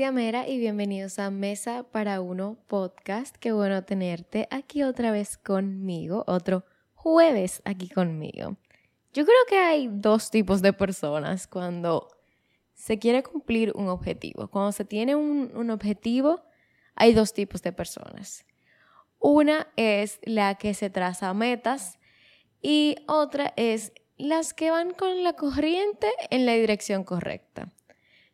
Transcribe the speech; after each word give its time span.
Mera 0.00 0.48
y 0.48 0.58
bienvenidos 0.58 1.18
a 1.18 1.30
Mesa 1.30 1.84
para 1.84 2.22
Uno 2.22 2.56
podcast. 2.68 3.36
Qué 3.36 3.52
bueno 3.52 3.84
tenerte 3.84 4.48
aquí 4.50 4.82
otra 4.82 5.12
vez 5.12 5.36
conmigo, 5.36 6.24
otro 6.26 6.64
jueves 6.94 7.60
aquí 7.66 7.88
conmigo. 7.88 8.56
Yo 9.12 9.24
creo 9.24 9.36
que 9.46 9.58
hay 9.58 9.88
dos 9.92 10.30
tipos 10.30 10.62
de 10.62 10.72
personas 10.72 11.46
cuando 11.46 12.08
se 12.74 12.98
quiere 12.98 13.22
cumplir 13.22 13.72
un 13.76 13.88
objetivo. 13.88 14.48
Cuando 14.48 14.72
se 14.72 14.86
tiene 14.86 15.14
un, 15.14 15.52
un 15.54 15.70
objetivo, 15.70 16.42
hay 16.96 17.12
dos 17.12 17.34
tipos 17.34 17.62
de 17.62 17.72
personas. 17.72 18.46
Una 19.18 19.68
es 19.76 20.18
la 20.22 20.54
que 20.54 20.72
se 20.72 20.88
traza 20.88 21.32
metas 21.34 22.00
y 22.62 22.96
otra 23.06 23.52
es 23.56 23.92
las 24.16 24.54
que 24.54 24.70
van 24.70 24.92
con 24.92 25.22
la 25.22 25.34
corriente 25.34 26.08
en 26.30 26.46
la 26.46 26.54
dirección 26.54 27.04
correcta. 27.04 27.70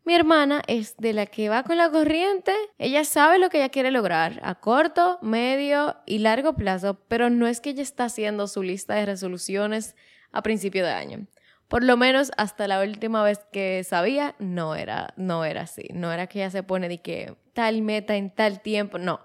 Mi 0.04 0.14
hermana 0.14 0.62
es 0.68 0.96
de 0.98 1.12
la 1.12 1.26
que 1.26 1.48
va 1.48 1.64
con 1.64 1.76
la 1.76 1.90
corriente. 1.90 2.54
Ella 2.78 3.02
sabe 3.04 3.40
lo 3.40 3.50
que 3.50 3.58
ella 3.58 3.70
quiere 3.70 3.90
lograr 3.90 4.38
a 4.44 4.54
corto, 4.54 5.18
medio 5.20 5.96
y 6.06 6.18
largo 6.18 6.54
plazo, 6.54 7.00
pero 7.08 7.28
no 7.28 7.48
es 7.48 7.60
que 7.60 7.70
ella 7.70 7.82
está 7.82 8.04
haciendo 8.04 8.46
su 8.46 8.62
lista 8.62 8.94
de 8.94 9.06
resoluciones 9.06 9.96
a 10.30 10.42
principio 10.42 10.84
de 10.84 10.92
año. 10.92 11.26
Por 11.66 11.82
lo 11.82 11.96
menos 11.96 12.30
hasta 12.36 12.68
la 12.68 12.80
última 12.80 13.24
vez 13.24 13.40
que 13.52 13.82
sabía, 13.82 14.36
no 14.38 14.76
era, 14.76 15.12
no 15.16 15.44
era 15.44 15.62
así. 15.62 15.88
No 15.92 16.12
era 16.12 16.28
que 16.28 16.38
ella 16.38 16.50
se 16.50 16.62
pone 16.62 16.88
de 16.88 17.02
que 17.02 17.34
tal 17.52 17.82
meta 17.82 18.14
en 18.14 18.32
tal 18.32 18.60
tiempo. 18.60 18.98
No. 18.98 19.20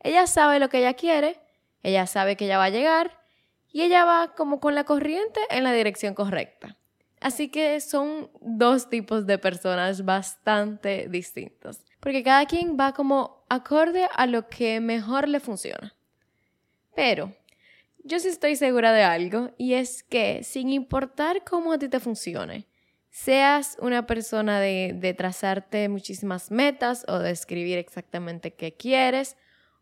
Ella 0.00 0.26
sabe 0.26 0.58
lo 0.58 0.70
que 0.70 0.78
ella 0.78 0.94
quiere, 0.94 1.40
ella 1.82 2.06
sabe 2.06 2.36
que 2.36 2.46
ella 2.46 2.56
va 2.56 2.64
a 2.64 2.70
llegar 2.70 3.20
y 3.70 3.82
ella 3.82 4.06
va 4.06 4.34
como 4.34 4.60
con 4.60 4.74
la 4.74 4.84
corriente 4.84 5.40
en 5.50 5.64
la 5.64 5.72
dirección 5.72 6.14
correcta. 6.14 6.78
Así 7.22 7.48
que 7.48 7.80
son 7.80 8.30
dos 8.40 8.90
tipos 8.90 9.26
de 9.26 9.38
personas 9.38 10.04
bastante 10.04 11.06
distintos, 11.08 11.80
porque 12.00 12.24
cada 12.24 12.46
quien 12.46 12.76
va 12.78 12.92
como 12.92 13.44
acorde 13.48 14.08
a 14.12 14.26
lo 14.26 14.48
que 14.48 14.80
mejor 14.80 15.28
le 15.28 15.38
funciona. 15.38 15.94
Pero 16.96 17.32
yo 18.02 18.18
sí 18.18 18.26
estoy 18.26 18.56
segura 18.56 18.92
de 18.92 19.04
algo 19.04 19.52
y 19.56 19.74
es 19.74 20.02
que 20.02 20.42
sin 20.42 20.68
importar 20.68 21.44
cómo 21.44 21.72
a 21.72 21.78
ti 21.78 21.88
te 21.88 22.00
funcione, 22.00 22.66
seas 23.08 23.76
una 23.80 24.04
persona 24.04 24.58
de, 24.58 24.92
de 24.96 25.14
trazarte 25.14 25.88
muchísimas 25.88 26.50
metas 26.50 27.04
o 27.06 27.20
de 27.20 27.30
escribir 27.30 27.78
exactamente 27.78 28.54
qué 28.54 28.74
quieres 28.74 29.36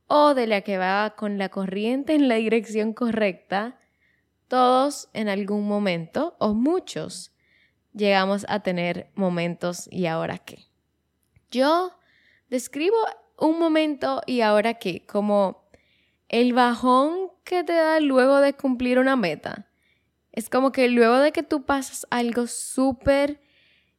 o 0.08 0.34
de 0.34 0.46
la 0.46 0.60
que 0.60 0.76
va 0.76 1.14
con 1.16 1.38
la 1.38 1.48
corriente 1.48 2.14
en 2.14 2.28
la 2.28 2.34
dirección 2.34 2.92
correcta, 2.92 3.78
todos 4.50 5.08
en 5.14 5.28
algún 5.28 5.66
momento, 5.66 6.34
o 6.40 6.54
muchos, 6.54 7.32
llegamos 7.94 8.44
a 8.48 8.60
tener 8.60 9.08
momentos 9.14 9.88
y 9.92 10.06
ahora 10.06 10.38
qué. 10.38 10.66
Yo 11.52 11.92
describo 12.48 12.96
un 13.38 13.60
momento 13.60 14.20
y 14.26 14.40
ahora 14.40 14.74
qué 14.74 15.06
como 15.06 15.70
el 16.28 16.52
bajón 16.52 17.30
que 17.44 17.62
te 17.62 17.74
da 17.74 18.00
luego 18.00 18.40
de 18.40 18.52
cumplir 18.54 18.98
una 18.98 19.14
meta. 19.14 19.68
Es 20.32 20.50
como 20.50 20.72
que 20.72 20.88
luego 20.88 21.18
de 21.18 21.30
que 21.30 21.44
tú 21.44 21.64
pasas 21.64 22.06
algo 22.10 22.48
súper 22.48 23.40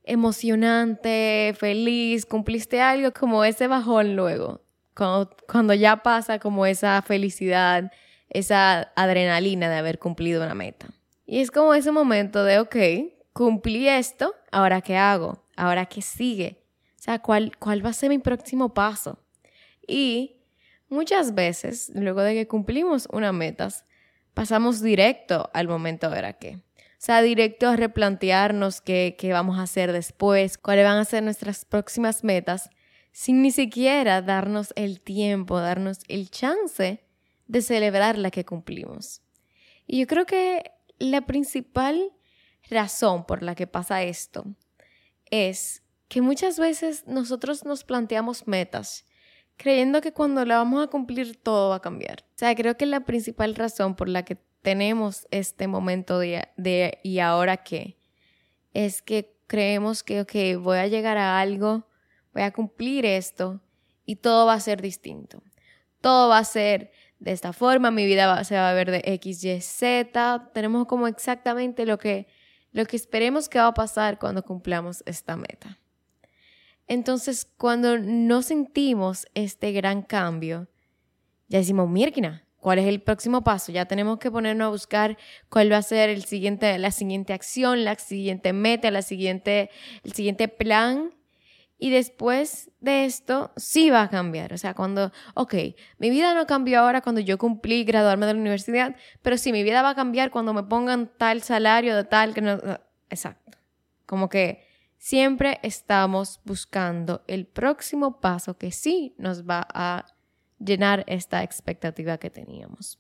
emocionante, 0.03 1.56
feliz, 1.57 2.25
cumpliste 2.25 2.81
algo, 2.81 3.13
como 3.13 3.45
ese 3.45 3.67
bajón 3.67 4.17
luego. 4.17 4.61
Cuando, 4.94 5.34
cuando 5.50 5.73
ya 5.73 6.03
pasa 6.03 6.40
como 6.40 6.66
esa 6.66 7.01
felicidad, 7.01 7.90
esa 8.31 8.92
adrenalina 8.96 9.69
de 9.69 9.75
haber 9.75 10.00
cumplido 10.00 10.44
una 10.44 10.56
meta. 10.56 10.88
Y 11.25 11.40
es 11.40 11.52
como 11.52 11.74
ese 11.74 11.92
momento 11.92 12.44
de, 12.44 12.59
ok, 12.59 12.75
cumplí 13.34 13.88
esto, 13.88 14.34
ahora 14.52 14.81
qué 14.81 14.97
hago, 14.97 15.46
ahora 15.56 15.86
qué 15.86 16.02
sigue, 16.02 16.64
o 16.97 17.03
sea, 17.03 17.20
¿cuál, 17.20 17.58
cuál 17.58 17.86
va 17.86 17.90
a 17.90 17.94
ser 17.94 18.09
mi 18.09 18.20
próximo 18.20 18.74
paso. 18.74 19.20
Y 19.86 20.44
muchas 20.88 21.36
veces, 21.36 21.91
luego 21.94 22.22
de 22.22 22.34
que 22.34 22.47
cumplimos 22.47 23.08
una 23.12 23.34
meta, 23.34 23.68
pasamos 24.34 24.81
directo 24.81 25.50
al 25.53 25.68
momento 25.68 26.09
de 26.09 26.16
ahora 26.16 26.34
qué. 26.34 26.56
O 26.56 27.03
sea, 27.03 27.22
directo 27.22 27.68
a 27.68 27.75
replantearnos 27.75 28.80
qué, 28.80 29.16
qué 29.18 29.34
vamos 29.34 29.59
a 29.59 29.64
hacer 29.64 29.91
después, 29.91 30.58
cuáles 30.58 30.86
van 30.86 31.00
a 31.00 31.06
ser 31.06 31.24
nuestras 31.24 31.66
próximas 31.66 32.24
metas, 32.24 32.70
sin 33.12 33.41
ni 33.41 33.52
siquiera 33.52 34.22
darnos 34.22 34.72
el 34.75 35.02
tiempo, 35.02 35.59
darnos 35.59 36.00
el 36.08 36.30
chance 36.30 37.03
de 37.51 37.62
celebrar 37.62 38.17
la 38.17 38.31
que 38.31 38.45
cumplimos. 38.45 39.22
Y 39.85 40.00
yo 40.00 40.07
creo 40.07 40.25
que 40.25 40.72
la 41.00 41.22
principal 41.25 42.13
razón 42.69 43.25
por 43.25 43.44
la 43.44 43.56
que 43.56 43.67
pasa 43.67 44.03
esto 44.03 44.45
es 45.25 45.84
que 46.07 46.22
muchas 46.22 46.57
veces 46.57 47.06
nosotros 47.07 47.66
nos 47.66 47.84
planteamos 47.84 48.47
metas 48.47 49.06
creyendo 49.57 50.00
que 50.00 50.13
cuando 50.13 50.45
la 50.45 50.57
vamos 50.57 50.84
a 50.84 50.88
cumplir 50.88 51.35
todo 51.35 51.69
va 51.69 51.75
a 51.75 51.81
cambiar. 51.81 52.23
O 52.29 52.38
sea, 52.38 52.56
creo 52.56 52.78
que 52.78 52.85
la 52.85 53.01
principal 53.01 53.53
razón 53.53 53.95
por 53.95 54.07
la 54.07 54.23
que 54.23 54.38
tenemos 54.61 55.28
este 55.29 55.67
momento 55.67 56.19
de, 56.19 56.47
de 56.56 57.00
y 57.03 57.19
ahora 57.19 57.57
qué 57.57 57.97
es 58.73 59.01
que 59.01 59.35
creemos 59.47 60.03
que, 60.03 60.22
ok, 60.22 60.61
voy 60.61 60.78
a 60.78 60.88
llegar 60.88 61.17
a 61.17 61.40
algo, 61.40 61.85
voy 62.34 62.44
a 62.44 62.51
cumplir 62.51 63.06
esto 63.06 63.59
y 64.06 64.16
todo 64.16 64.45
va 64.45 64.53
a 64.53 64.59
ser 64.61 64.81
distinto. 64.81 65.44
Todo 66.00 66.29
va 66.29 66.40
a 66.40 66.44
ser 66.44 66.91
de 67.22 67.32
esta 67.32 67.54
forma, 67.54 67.92
mi 67.92 68.08
vida 68.08 68.44
se 68.44 68.56
va 68.56 68.72
a 68.72 68.74
ver 68.74 68.90
de 68.90 69.04
X, 69.06 69.44
Y, 69.44 69.62
Z. 69.62 70.50
Tenemos 70.56 70.88
como 70.88 71.08
exactamente 71.08 71.86
lo 71.86 72.00
que, 72.00 72.26
lo 72.72 72.84
que 72.86 72.96
esperemos 72.96 73.48
que 73.48 73.59
va 73.59 73.68
a 73.68 73.74
pasar 73.76 74.18
cuando 74.18 74.42
cumplamos 74.42 75.04
esta 75.06 75.38
meta. 75.38 75.78
Entonces, 76.88 77.48
cuando 77.58 78.00
no 78.00 78.42
sentimos 78.42 79.28
este 79.36 79.72
gran 79.72 80.02
cambio, 80.02 80.68
ya 81.48 81.59
decimos, 81.59 81.88
Mirkina, 81.88 82.44
¿cuál 82.58 82.80
es 82.80 82.88
el 82.88 83.04
próximo 83.04 83.44
paso? 83.44 83.72
Ya 83.72 83.86
tenemos 83.86 84.18
que 84.18 84.32
ponernos 84.32 84.66
a 84.66 84.72
buscar 84.72 85.16
cuál 85.48 85.72
va 85.72 85.78
a 85.78 85.84
ser 85.84 86.09
el 86.09 86.26
siguiente, 86.26 86.76
la 86.80 86.90
siguiente 86.90 87.34
acción, 87.34 87.86
la 87.86 87.94
siguiente 88.00 88.52
meta, 88.52 88.90
la 88.90 89.03
siguiente, 89.03 89.70
el 90.03 90.14
siguiente 90.14 90.48
plan 90.48 91.14
y 91.84 91.90
después 91.90 92.69
de 92.80 93.06
esto 93.06 93.52
sí 93.58 93.90
va 93.90 94.03
a 94.03 94.09
cambiar. 94.12 94.53
O 94.53 94.58
sea, 94.59 94.75
cuando, 94.75 95.12
ok, 95.34 95.56
mi 95.97 96.12
vida 96.12 96.36
no 96.36 96.46
cambió 96.46 96.80
ahora 96.80 97.02
cuando 97.02 97.22
yo 97.22 97.40
cumplí 97.40 97.84
graduarme 97.86 98.28
de 98.28 98.36
la 98.36 98.40
universidad, 98.40 98.96
pero 99.24 99.36
sí, 99.36 99.52
mi 99.52 99.64
vida 99.64 99.81
va 99.81 99.90
a 99.90 99.96
cambiar 99.96 100.30
cuando 100.30 100.53
me 100.53 100.62
pongan 100.62 101.09
tal 101.18 101.41
salario 101.41 101.96
de 101.96 102.03
tal 102.03 102.36
que 102.36 102.41
no... 102.41 102.59
Exacto. 103.09 103.58
Como 104.06 104.30
que 104.30 104.64
siempre 105.00 105.59
estamos 105.64 106.40
buscando 106.46 107.24
el 107.25 107.47
próximo 107.47 108.22
paso 108.22 108.59
que 108.59 108.72
sí 108.72 109.16
nos 109.17 109.50
va 109.50 109.67
a 109.73 110.05
llenar 110.59 111.03
esta 111.08 111.41
expectativa 111.41 112.20
que 112.20 112.29
teníamos. 112.29 113.00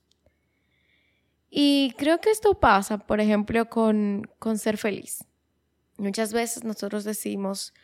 Y 1.51 1.93
creo 1.99 2.19
que 2.19 2.31
esto 2.31 2.59
pasa, 2.59 2.97
por 2.97 3.21
ejemplo, 3.21 3.69
con, 3.69 4.27
con 4.39 4.57
ser 4.57 4.77
feliz. 4.77 5.23
Muchas 5.97 6.33
veces 6.33 6.63
nosotros 6.63 7.03
decimos, 7.03 7.75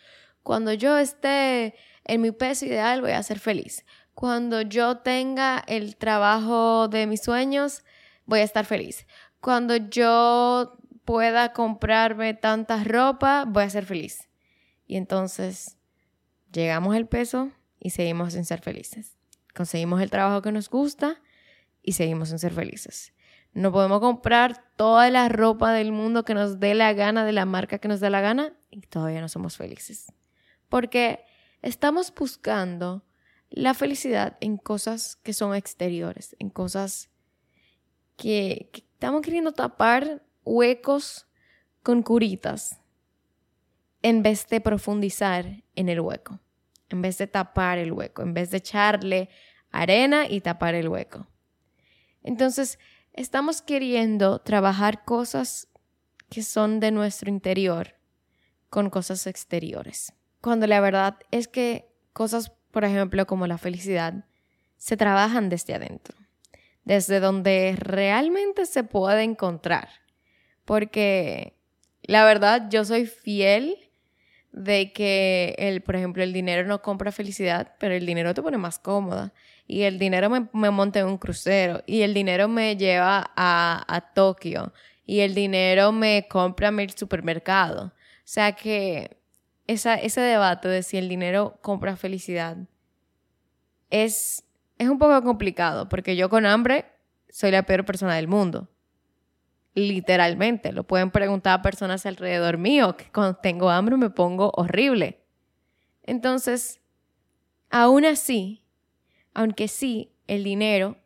cuando 0.48 0.72
yo 0.72 0.98
esté 0.98 1.76
en 2.06 2.22
mi 2.22 2.32
peso 2.32 2.66
ideal 2.66 3.02
voy 3.02 3.12
a 3.12 3.22
ser 3.22 3.38
feliz. 3.38 3.86
Cuando 4.14 4.62
yo 4.62 5.00
tenga 5.00 5.62
el 5.68 5.98
trabajo 5.98 6.88
de 6.88 7.06
mis 7.06 7.22
sueños 7.22 7.84
voy 8.26 8.40
a 8.40 8.44
estar 8.44 8.64
feliz. 8.64 9.06
Cuando 9.42 9.76
yo 9.76 10.78
pueda 11.04 11.52
comprarme 11.52 12.34
tanta 12.34 12.82
ropa 12.86 13.44
voy 13.46 13.64
a 13.64 13.70
ser 13.70 13.86
feliz. 13.86 14.30
Y 14.86 14.96
entonces 14.96 15.76
llegamos 16.50 16.96
al 16.96 17.10
peso 17.10 17.52
y 17.78 17.90
seguimos 17.90 18.32
sin 18.32 18.46
ser 18.46 18.62
felices. 18.62 19.18
Conseguimos 19.54 20.02
el 20.02 20.10
trabajo 20.10 20.42
que 20.42 20.54
nos 20.54 20.70
gusta 20.70 21.22
y 21.84 21.92
seguimos 21.92 22.30
sin 22.30 22.40
ser 22.40 22.54
felices. 22.54 23.12
No 23.52 23.74
podemos 23.74 24.00
comprar 24.00 24.64
toda 24.78 25.10
la 25.10 25.28
ropa 25.28 25.74
del 25.74 25.92
mundo 25.92 26.24
que 26.24 26.34
nos 26.34 26.62
dé 26.62 26.74
la 26.74 26.94
gana 26.94 27.26
de 27.26 27.34
la 27.34 27.46
marca 27.46 27.80
que 27.80 27.90
nos 27.90 28.00
dé 28.00 28.10
la 28.10 28.22
gana 28.22 28.54
y 28.72 28.80
todavía 28.80 29.20
no 29.20 29.28
somos 29.28 29.58
felices 29.58 30.08
porque 30.70 31.26
estamos 31.62 32.14
buscando 32.14 33.04
la 33.50 33.74
felicidad 33.74 34.38
en 34.42 34.58
cosas 34.58 35.16
que 35.18 35.34
son 35.34 35.56
exteriores, 35.56 36.36
en 36.40 36.50
cosas 36.50 37.10
que, 38.16 38.70
estamos 38.74 39.22
queriendo 39.22 39.52
tapar 39.52 40.26
huecos 40.44 41.28
con 41.84 42.02
curitas. 42.02 42.82
en 44.04 44.22
vez 44.22 44.48
de 44.48 44.62
profundizar 44.62 45.64
en 45.76 45.90
el 45.90 46.00
hueco, 46.00 46.40
en 46.90 47.02
vez 47.02 47.18
de 47.18 47.28
tapar 47.28 47.78
el 47.78 47.92
hueco, 47.92 48.22
en 48.22 48.34
vez 48.34 48.52
de 48.52 48.58
echarle 48.58 49.28
arena 49.72 50.28
y 50.30 50.40
tapar 50.40 50.76
el 50.76 50.88
hueco. 50.88 51.28
Entonces, 52.24 52.78
estamos 53.14 53.62
queriendo 53.62 54.40
trabajar 54.40 55.04
cosas 55.04 55.68
que 56.30 56.44
son 56.44 56.80
de 56.80 56.92
nuestro 56.92 57.30
interior 57.30 57.96
con 58.70 58.90
cosas 58.90 59.28
exteriores. 59.28 60.14
Cuando 60.42 60.68
la 60.68 60.80
verdad 60.80 61.18
es 61.32 61.48
que 61.48 61.90
cosas, 62.14 62.52
por 62.72 62.84
ejemplo, 62.84 63.26
como 63.26 63.48
la 63.48 63.58
felicidad, 63.58 64.26
se 64.78 64.98
trabajan 64.98 65.50
desde 65.50 65.74
adentro, 65.74 66.16
desde 66.84 67.20
donde 67.20 67.76
realmente 67.78 68.66
se 68.66 68.84
puede 68.84 69.24
encontrar. 69.24 69.90
Porque 70.66 71.58
la 72.04 72.24
verdad, 72.26 72.70
yo 72.70 72.86
soy 72.86 73.06
fiel 73.06 73.78
de 74.52 74.94
que, 74.94 75.56
el, 75.58 75.82
por 75.82 75.96
ejemplo, 75.96 76.24
el 76.24 76.34
dinero 76.34 76.68
no 76.68 76.82
compra 76.82 77.12
felicidad, 77.12 77.76
pero 77.80 77.94
el 77.94 78.06
dinero 78.06 78.34
te 78.34 78.42
pone 78.42 78.58
más 78.58 78.80
cómoda. 78.80 79.34
Y 79.68 79.82
el 79.82 80.00
dinero 80.00 80.30
me, 80.30 80.72
monta 80.72 81.00
en 81.00 81.08
un 81.08 81.18
crucero. 81.18 81.84
Y 81.86 82.02
el 82.02 82.14
dinero 82.14 82.48
me 82.48 82.78
lleva 82.78 83.32
a, 83.36 83.84
a 83.88 84.14
Tokio. 84.14 84.74
Y 85.06 85.20
el 85.20 85.36
dinero 85.36 85.92
me 85.92 86.28
compra 86.30 86.72
mi 86.72 86.88
supermercado. 86.90 87.86
O 87.88 87.92
sea 88.24 88.54
que 88.54 89.17
esa, 89.68 89.96
ese 89.96 90.22
debate 90.22 90.68
de 90.68 90.84
si 90.84 90.98
el 90.98 91.10
dinero 91.10 91.60
compra 91.62 91.96
felicidad 91.96 92.58
es, 93.90 94.46
es 94.78 94.90
un 94.90 94.98
poco 94.98 95.22
complicado. 95.24 95.90
Porque 95.90 96.16
yo 96.16 96.30
con 96.30 96.46
hambre 96.46 96.86
soy 97.30 97.52
la 97.52 97.64
peor 97.64 97.86
persona 97.86 98.16
del 98.16 98.28
mundo 98.28 98.70
literalmente. 99.78 100.72
Lo 100.72 100.86
pueden 100.86 101.12
preguntar 101.12 101.60
a 101.60 101.62
personas 101.62 102.06
alrededor 102.08 102.58
mío, 102.58 102.98
que 102.98 103.12
cuando 103.12 103.36
tengo 103.36 103.70
hambre 103.70 103.96
me 103.96 104.10
pongo 104.10 104.52
horrible. 104.56 105.22
Entonces, 106.04 106.82
aún 107.70 108.04
así, 108.06 108.64
aunque 109.36 109.68
sí, 109.68 110.12
el 110.26 110.44
dinero, 110.44 110.98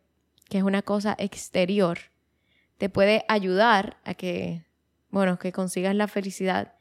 que 0.49 0.57
es 0.59 0.63
una 0.63 0.83
cosa 0.83 1.15
exterior, 1.19 1.97
te 2.77 2.87
puede 2.87 3.25
ayudar 3.27 3.97
a 4.05 4.13
que, 4.13 4.63
bueno, 5.09 5.37
que 5.37 5.51
consigas 5.51 5.93
la 5.93 6.07
felicidad, 6.07 6.75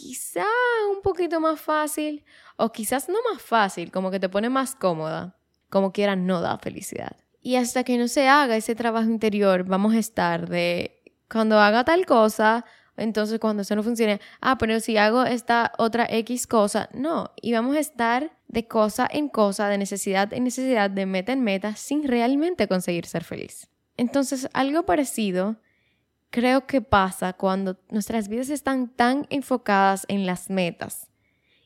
quizá 0.00 0.46
un 0.94 1.02
poquito 1.02 1.40
más 1.40 1.60
fácil, 1.60 2.24
o 2.56 2.72
quizás 2.72 3.08
no 3.08 3.18
más 3.30 3.42
fácil, 3.42 3.90
como 3.90 4.10
que 4.10 4.18
te 4.18 4.30
pone 4.30 4.48
más 4.48 4.74
cómoda, 4.74 5.36
como 5.68 5.92
quiera 5.92 6.16
no 6.16 6.40
da 6.40 6.58
felicidad. 6.58 7.16
Y 7.42 7.56
hasta 7.56 7.84
que 7.84 7.98
no 7.98 8.08
se 8.08 8.26
haga 8.28 8.56
ese 8.56 8.74
trabajo 8.74 9.10
interior, 9.10 9.64
vamos 9.64 9.94
a 9.94 9.98
estar 9.98 10.48
de 10.48 11.02
cuando 11.30 11.58
haga 11.60 11.84
tal 11.84 12.06
cosa, 12.06 12.64
entonces 12.96 13.38
cuando 13.38 13.62
eso 13.62 13.76
no 13.76 13.82
funcione, 13.82 14.20
ah, 14.40 14.56
pero 14.56 14.80
si 14.80 14.96
hago 14.96 15.24
esta 15.24 15.72
otra 15.76 16.06
X 16.08 16.46
cosa, 16.46 16.88
no, 16.94 17.32
y 17.40 17.52
vamos 17.52 17.76
a 17.76 17.80
estar 17.80 18.32
de 18.48 18.66
cosa 18.66 19.06
en 19.10 19.28
cosa, 19.28 19.68
de 19.68 19.76
necesidad 19.76 20.32
en 20.32 20.44
necesidad, 20.44 20.88
de 20.88 21.04
meta 21.04 21.32
en 21.32 21.42
meta, 21.42 21.76
sin 21.76 22.08
realmente 22.08 22.68
conseguir 22.68 23.04
ser 23.04 23.24
feliz. 23.24 23.68
Entonces, 23.98 24.48
algo 24.54 24.84
parecido 24.84 25.56
creo 26.30 26.66
que 26.66 26.80
pasa 26.80 27.32
cuando 27.32 27.78
nuestras 27.88 28.28
vidas 28.28 28.48
están 28.48 28.88
tan 28.88 29.26
enfocadas 29.30 30.06
en 30.08 30.26
las 30.26 30.48
metas 30.48 31.10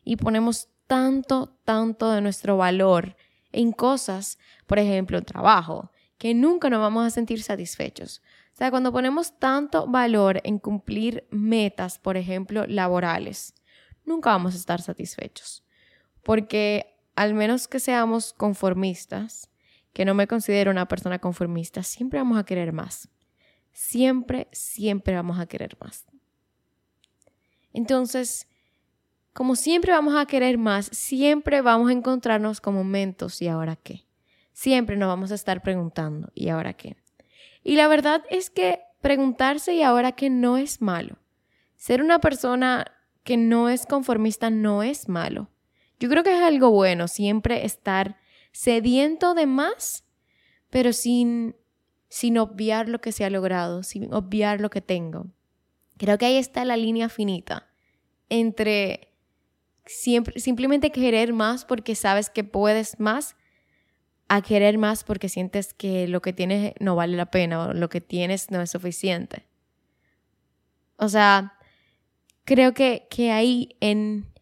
y 0.02 0.16
ponemos 0.16 0.68
tanto, 0.86 1.58
tanto 1.64 2.10
de 2.10 2.20
nuestro 2.20 2.56
valor 2.56 3.16
en 3.52 3.72
cosas, 3.72 4.38
por 4.66 4.78
ejemplo, 4.78 5.22
trabajo, 5.22 5.90
que 6.18 6.34
nunca 6.34 6.70
nos 6.70 6.80
vamos 6.80 7.06
a 7.06 7.10
sentir 7.10 7.42
satisfechos. 7.42 8.22
O 8.52 8.56
sea, 8.56 8.70
cuando 8.70 8.92
ponemos 8.92 9.38
tanto 9.38 9.86
valor 9.86 10.40
en 10.44 10.58
cumplir 10.58 11.26
metas, 11.30 11.98
por 11.98 12.16
ejemplo, 12.16 12.64
laborales, 12.66 13.54
nunca 14.04 14.30
vamos 14.30 14.54
a 14.54 14.58
estar 14.58 14.80
satisfechos. 14.80 15.64
Porque 16.22 16.96
al 17.16 17.34
menos 17.34 17.68
que 17.68 17.80
seamos 17.80 18.32
conformistas, 18.32 19.50
que 19.92 20.04
no 20.04 20.14
me 20.14 20.26
considero 20.26 20.70
una 20.70 20.88
persona 20.88 21.18
conformista, 21.18 21.82
siempre 21.82 22.18
vamos 22.18 22.38
a 22.38 22.44
querer 22.44 22.72
más. 22.72 23.08
Siempre, 23.74 24.48
siempre 24.52 25.14
vamos 25.14 25.38
a 25.38 25.46
querer 25.46 25.76
más. 25.80 26.06
Entonces, 27.72 28.46
como 29.32 29.56
siempre 29.56 29.90
vamos 29.90 30.14
a 30.14 30.26
querer 30.26 30.58
más, 30.58 30.86
siempre 30.86 31.60
vamos 31.60 31.90
a 31.90 31.92
encontrarnos 31.92 32.60
con 32.60 32.74
momentos 32.74 33.42
y 33.42 33.48
ahora 33.48 33.74
qué. 33.74 34.06
Siempre 34.52 34.96
nos 34.96 35.08
vamos 35.08 35.32
a 35.32 35.34
estar 35.34 35.60
preguntando, 35.60 36.30
¿y 36.34 36.50
ahora 36.50 36.74
qué? 36.74 36.96
Y 37.64 37.74
la 37.74 37.88
verdad 37.88 38.22
es 38.30 38.48
que 38.48 38.80
preguntarse 39.00 39.74
y 39.74 39.82
ahora 39.82 40.12
que 40.12 40.30
no 40.30 40.56
es 40.56 40.80
malo. 40.80 41.18
Ser 41.76 42.00
una 42.00 42.20
persona 42.20 42.86
que 43.24 43.36
no 43.36 43.68
es 43.68 43.86
conformista 43.86 44.50
no 44.50 44.84
es 44.84 45.08
malo. 45.08 45.50
Yo 45.98 46.08
creo 46.08 46.22
que 46.22 46.36
es 46.36 46.42
algo 46.42 46.70
bueno 46.70 47.08
siempre 47.08 47.66
estar 47.66 48.18
sediento 48.52 49.34
de 49.34 49.46
más, 49.46 50.04
pero 50.70 50.92
sin, 50.92 51.56
sin 52.14 52.38
obviar 52.38 52.88
lo 52.88 53.00
que 53.00 53.10
se 53.10 53.24
ha 53.24 53.28
logrado, 53.28 53.82
sin 53.82 54.14
obviar 54.14 54.60
lo 54.60 54.70
que 54.70 54.80
tengo. 54.80 55.26
Creo 55.96 56.16
que 56.16 56.26
ahí 56.26 56.36
está 56.36 56.64
la 56.64 56.76
línea 56.76 57.08
finita 57.08 57.66
entre 58.28 59.12
siempre, 59.84 60.38
simplemente 60.38 60.92
querer 60.92 61.32
más 61.32 61.64
porque 61.64 61.96
sabes 61.96 62.30
que 62.30 62.44
puedes 62.44 63.00
más 63.00 63.34
a 64.28 64.42
querer 64.42 64.78
más 64.78 65.02
porque 65.02 65.28
sientes 65.28 65.74
que 65.74 66.06
lo 66.06 66.22
que 66.22 66.32
tienes 66.32 66.74
no 66.78 66.94
vale 66.94 67.16
la 67.16 67.32
pena 67.32 67.64
o 67.64 67.72
lo 67.72 67.88
que 67.88 68.00
tienes 68.00 68.48
no 68.52 68.62
es 68.62 68.70
suficiente. 68.70 69.48
O 70.98 71.08
sea, 71.08 71.58
creo 72.44 72.74
que, 72.74 73.08
que 73.10 73.32
ahí 73.32 73.76
en, 73.80 74.32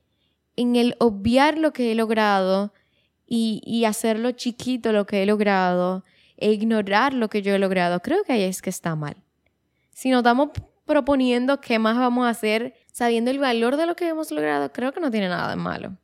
en 0.56 0.76
el 0.76 0.94
obviar 0.98 1.56
lo 1.56 1.72
que 1.72 1.90
he 1.90 1.94
logrado 1.94 2.75
y, 3.26 3.62
y 3.64 3.86
hacerlo 3.86 4.32
chiquito 4.32 4.92
lo 4.92 5.06
que 5.06 5.22
he 5.22 5.26
logrado 5.26 6.04
e 6.42 6.52
ignorar 6.52 7.14
lo 7.14 7.30
que 7.30 7.40
yo 7.40 7.54
he 7.54 7.58
logrado, 7.58 8.00
creo 8.00 8.24
que 8.24 8.32
ahí 8.32 8.42
es 8.42 8.60
que 8.62 8.70
está 8.70 8.96
mal. 8.96 9.16
Si 9.92 10.10
nos 10.10 10.18
estamos 10.18 10.50
proponiendo 10.84 11.60
qué 11.60 11.78
más 11.78 11.96
vamos 11.96 12.26
a 12.26 12.30
hacer 12.30 12.74
sabiendo 12.92 13.30
el 13.30 13.38
valor 13.38 13.76
de 13.76 13.86
lo 13.86 13.94
que 13.94 14.08
hemos 14.08 14.32
logrado, 14.32 14.72
creo 14.72 14.92
que 14.92 15.00
no 15.00 15.10
tiene 15.10 15.28
nada 15.28 15.48
de 15.50 15.56
malo. 15.56 15.96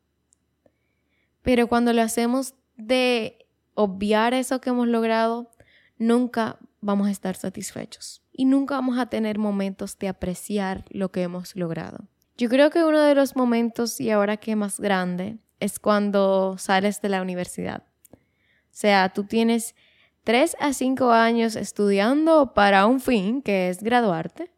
Pero 1.42 1.66
cuando 1.66 1.92
lo 1.92 2.02
hacemos 2.02 2.54
de 2.76 3.46
obviar 3.74 4.32
eso 4.32 4.60
que 4.60 4.70
hemos 4.70 4.86
logrado, 4.86 5.50
nunca 5.98 6.56
vamos 6.80 7.08
a 7.08 7.10
estar 7.10 7.34
satisfechos 7.34 8.22
y 8.32 8.44
nunca 8.44 8.76
vamos 8.76 8.96
a 8.98 9.06
tener 9.06 9.38
momentos 9.38 9.98
de 9.98 10.06
apreciar 10.06 10.84
lo 10.90 11.10
que 11.10 11.22
hemos 11.22 11.56
logrado. 11.56 12.06
Yo 12.36 12.48
creo 12.48 12.70
que 12.70 12.84
uno 12.84 13.00
de 13.00 13.16
los 13.16 13.34
momentos, 13.34 14.00
y 14.00 14.12
ahora 14.12 14.36
que 14.36 14.54
más 14.54 14.78
grande, 14.78 15.38
es 15.58 15.80
cuando 15.80 16.56
sales 16.58 17.02
de 17.02 17.08
la 17.08 17.22
universidad. 17.22 17.82
O 18.12 18.80
sea, 18.80 19.08
tú 19.08 19.24
tienes 19.24 19.74
tres 20.24 20.56
a 20.60 20.72
cinco 20.72 21.12
años 21.12 21.56
estudiando 21.56 22.54
para 22.54 22.86
un 22.86 23.00
fin, 23.00 23.42
que 23.42 23.68
es 23.68 23.82
graduarte. 23.82 24.50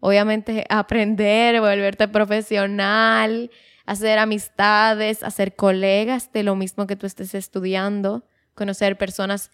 Obviamente 0.00 0.64
aprender, 0.70 1.60
volverte 1.60 2.08
profesional, 2.08 3.50
hacer 3.86 4.18
amistades, 4.18 5.22
hacer 5.22 5.56
colegas 5.56 6.32
de 6.32 6.42
lo 6.42 6.56
mismo 6.56 6.86
que 6.86 6.96
tú 6.96 7.06
estés 7.06 7.34
estudiando 7.34 8.24
conocer 8.54 8.98
personas 8.98 9.50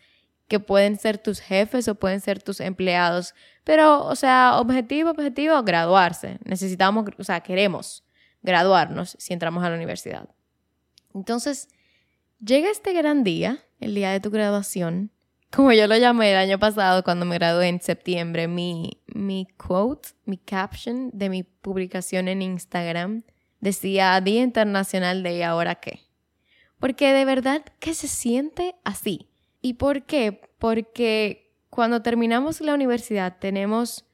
que 0.49 0.61
pueden 0.61 0.99
ser 0.99 1.19
tus 1.19 1.41
jefes 1.41 1.89
o 1.89 1.95
pueden 1.95 2.21
ser 2.21 2.43
tus 2.43 2.61
empleados. 2.61 3.35
Pero, 3.65 4.05
o 4.05 4.17
sea, 4.17 4.59
objetivo, 4.59 5.11
objetivo, 5.11 5.63
graduarse. 5.63 6.39
Necesitamos, 6.45 7.05
o 7.19 7.25
sea, 7.25 7.41
queremos 7.41 8.05
graduarnos 8.43 9.17
si 9.19 9.35
entramos 9.35 9.63
a 9.63 9.69
la 9.69 9.77
universidad. 9.77 10.29
Entonces, 11.15 11.69
llega 12.43 12.71
este 12.71 12.93
gran 12.95 13.25
día, 13.25 13.59
el 13.81 13.95
día 13.95 14.11
de 14.11 14.21
tu 14.21 14.31
graduación, 14.31 15.11
como 15.51 15.73
yo 15.73 15.87
lo 15.87 15.97
llamé 15.97 16.33
el 16.33 16.37
año 16.37 16.59
pasado 16.59 17.03
cuando 17.03 17.25
me 17.25 17.37
gradué 17.37 17.69
en 17.69 17.81
septiembre, 17.81 18.49
mi, 18.49 19.01
mi 19.07 19.47
quote, 19.57 20.11
mi 20.25 20.39
caption 20.39 21.11
de 21.13 21.29
mi 21.29 21.43
publicación 21.43 22.29
en 22.29 22.43
Instagram 22.43 23.25
decía 23.61 24.21
Día 24.21 24.43
Internacional 24.43 25.23
de 25.23 25.39
¿Y 25.39 25.43
ahora 25.43 25.77
qué? 25.77 26.01
Porque 26.79 27.13
de 27.13 27.25
verdad 27.25 27.65
que 27.81 27.95
se 27.95 28.09
siente 28.09 28.77
así. 28.85 29.31
¿Y 29.61 29.75
por 29.75 30.05
qué? 30.05 30.41
Porque 30.59 31.53
cuando 31.71 32.03
terminamos 32.03 32.61
la 32.61 32.75
universidad 32.75 33.39
tenemos 33.39 34.05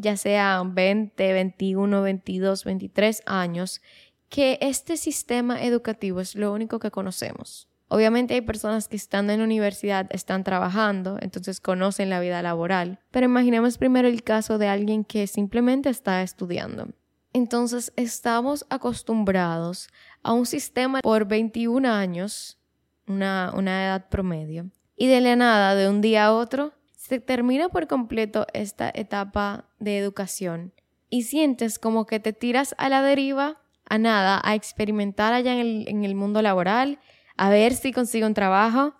ya 0.00 0.16
sea 0.16 0.62
20, 0.64 1.32
21, 1.32 2.02
22, 2.02 2.64
23 2.64 3.22
años, 3.26 3.82
que 4.30 4.58
este 4.62 4.96
sistema 4.96 5.62
educativo 5.62 6.20
es 6.20 6.34
lo 6.34 6.52
único 6.52 6.78
que 6.78 6.90
conocemos. 6.90 7.69
Obviamente 7.92 8.34
hay 8.34 8.40
personas 8.40 8.86
que 8.86 8.94
estando 8.94 9.32
en 9.32 9.40
la 9.40 9.44
universidad 9.44 10.06
están 10.10 10.44
trabajando, 10.44 11.18
entonces 11.20 11.60
conocen 11.60 12.08
la 12.08 12.20
vida 12.20 12.40
laboral, 12.40 13.00
pero 13.10 13.26
imaginemos 13.26 13.78
primero 13.78 14.06
el 14.06 14.22
caso 14.22 14.58
de 14.58 14.68
alguien 14.68 15.04
que 15.04 15.26
simplemente 15.26 15.88
está 15.88 16.22
estudiando. 16.22 16.86
Entonces 17.32 17.92
estamos 17.96 18.64
acostumbrados 18.70 19.88
a 20.22 20.32
un 20.34 20.46
sistema 20.46 21.00
por 21.00 21.26
21 21.26 21.88
años, 21.88 22.60
una, 23.08 23.52
edad 23.56 24.08
promedio, 24.08 24.70
y 24.94 25.08
de 25.08 25.20
la 25.20 25.34
nada, 25.34 25.74
de 25.74 25.88
un 25.88 26.00
día 26.00 26.26
a 26.26 26.32
otro, 26.32 26.72
se 26.94 27.18
termina 27.18 27.70
por 27.70 27.88
completo 27.88 28.46
esta 28.52 28.88
etapa 28.94 29.68
de 29.80 29.98
educación 29.98 30.72
y 31.08 31.24
sientes 31.24 31.80
como 31.80 32.06
que 32.06 32.20
te 32.20 32.32
tiras 32.32 32.76
a 32.78 32.88
la 32.88 33.02
deriva 33.02 33.60
a 33.84 33.98
nada, 33.98 34.40
a 34.44 34.54
experimentar 34.54 35.32
allá 35.32 35.60
en 35.60 36.04
el 36.04 36.14
mundo 36.14 36.40
laboral, 36.40 37.00
a 37.36 37.50
ver 37.50 37.74
si 37.74 37.92
consigo 37.92 38.26
un 38.26 38.34
trabajo, 38.34 38.94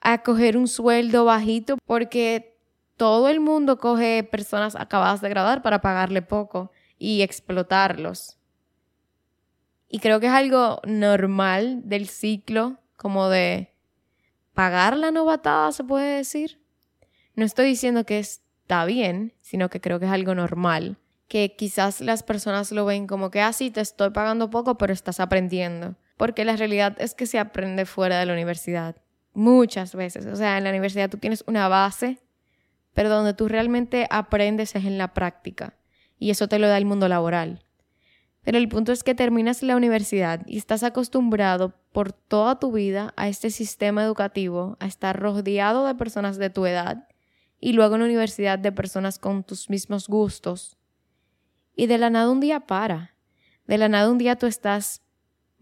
a 0.00 0.22
coger 0.22 0.56
un 0.56 0.68
sueldo 0.68 1.24
bajito, 1.24 1.76
porque 1.86 2.58
todo 2.96 3.28
el 3.28 3.40
mundo 3.40 3.78
coge 3.78 4.24
personas 4.24 4.76
acabadas 4.76 5.20
de 5.20 5.28
graduar 5.28 5.62
para 5.62 5.80
pagarle 5.80 6.22
poco 6.22 6.70
y 6.98 7.22
explotarlos. 7.22 8.38
Y 9.88 9.98
creo 9.98 10.20
que 10.20 10.26
es 10.26 10.32
algo 10.32 10.80
normal 10.84 11.82
del 11.84 12.08
ciclo, 12.08 12.78
como 12.96 13.28
de 13.28 13.74
pagar 14.54 14.96
la 14.96 15.10
novatada, 15.10 15.72
se 15.72 15.84
puede 15.84 16.16
decir. 16.16 16.62
No 17.34 17.44
estoy 17.44 17.66
diciendo 17.66 18.04
que 18.04 18.18
está 18.18 18.84
bien, 18.84 19.34
sino 19.40 19.68
que 19.68 19.80
creo 19.80 19.98
que 19.98 20.06
es 20.06 20.12
algo 20.12 20.34
normal 20.34 20.98
que 21.32 21.56
quizás 21.56 22.02
las 22.02 22.22
personas 22.22 22.72
lo 22.72 22.84
ven 22.84 23.06
como 23.06 23.30
que, 23.30 23.40
ah, 23.40 23.52
te 23.52 23.80
estoy 23.80 24.10
pagando 24.10 24.50
poco, 24.50 24.76
pero 24.76 24.92
estás 24.92 25.18
aprendiendo. 25.18 25.96
Porque 26.22 26.44
la 26.44 26.54
realidad 26.54 26.94
es 27.00 27.16
que 27.16 27.26
se 27.26 27.40
aprende 27.40 27.84
fuera 27.84 28.20
de 28.20 28.26
la 28.26 28.32
universidad. 28.32 28.94
Muchas 29.34 29.92
veces. 29.96 30.24
O 30.26 30.36
sea, 30.36 30.56
en 30.56 30.62
la 30.62 30.70
universidad 30.70 31.10
tú 31.10 31.18
tienes 31.18 31.42
una 31.48 31.66
base, 31.66 32.20
pero 32.94 33.08
donde 33.08 33.34
tú 33.34 33.48
realmente 33.48 34.06
aprendes 34.08 34.76
es 34.76 34.84
en 34.84 34.98
la 34.98 35.14
práctica. 35.14 35.74
Y 36.20 36.30
eso 36.30 36.46
te 36.46 36.60
lo 36.60 36.68
da 36.68 36.78
el 36.78 36.84
mundo 36.84 37.08
laboral. 37.08 37.64
Pero 38.42 38.58
el 38.58 38.68
punto 38.68 38.92
es 38.92 39.02
que 39.02 39.16
terminas 39.16 39.64
la 39.64 39.74
universidad 39.74 40.46
y 40.46 40.58
estás 40.58 40.84
acostumbrado 40.84 41.74
por 41.90 42.12
toda 42.12 42.60
tu 42.60 42.70
vida 42.70 43.12
a 43.16 43.26
este 43.26 43.50
sistema 43.50 44.04
educativo, 44.04 44.76
a 44.78 44.86
estar 44.86 45.18
rodeado 45.18 45.88
de 45.88 45.96
personas 45.96 46.38
de 46.38 46.50
tu 46.50 46.66
edad 46.66 47.08
y 47.58 47.72
luego 47.72 47.96
en 47.96 48.02
la 48.02 48.06
universidad 48.06 48.60
de 48.60 48.70
personas 48.70 49.18
con 49.18 49.42
tus 49.42 49.68
mismos 49.68 50.06
gustos 50.06 50.78
y 51.74 51.88
de 51.88 51.98
la 51.98 52.10
nada 52.10 52.30
un 52.30 52.38
día 52.38 52.60
para. 52.60 53.16
De 53.66 53.76
la 53.76 53.88
nada 53.88 54.08
un 54.08 54.18
día 54.18 54.36
tú 54.36 54.46
estás 54.46 55.02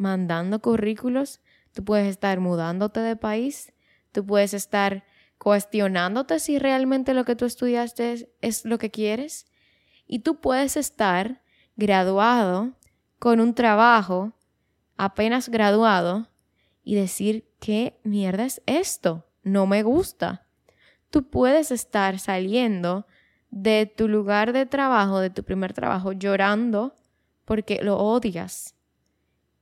mandando 0.00 0.60
currículos, 0.60 1.40
tú 1.72 1.84
puedes 1.84 2.08
estar 2.08 2.40
mudándote 2.40 3.00
de 3.00 3.16
país, 3.16 3.72
tú 4.12 4.24
puedes 4.24 4.54
estar 4.54 5.04
cuestionándote 5.38 6.40
si 6.40 6.58
realmente 6.58 7.14
lo 7.14 7.24
que 7.24 7.36
tú 7.36 7.44
estudiaste 7.44 8.28
es, 8.40 8.64
lo 8.64 8.78
que 8.78 8.90
quieres. 8.90 9.46
Y 10.06 10.20
tú 10.20 10.40
puedes 10.40 10.76
estar 10.76 11.42
graduado 11.76 12.72
con 13.18 13.40
un 13.40 13.54
trabajo, 13.54 14.32
apenas 14.96 15.48
graduado, 15.48 16.28
y 16.82 16.94
decir, 16.94 17.48
¿qué 17.60 18.00
mierda 18.02 18.44
es 18.44 18.62
esto? 18.66 19.26
No 19.42 19.66
me 19.66 19.82
gusta. 19.82 20.46
Tú 21.10 21.28
puedes 21.28 21.70
estar 21.70 22.18
saliendo 22.18 23.06
de 23.50 23.86
tu 23.86 24.08
lugar 24.08 24.52
de 24.52 24.66
trabajo, 24.66 25.20
de 25.20 25.30
tu 25.30 25.44
primer 25.44 25.72
trabajo, 25.72 26.12
llorando 26.12 26.94
porque 27.44 27.80
lo 27.82 27.98
odias. 27.98 28.74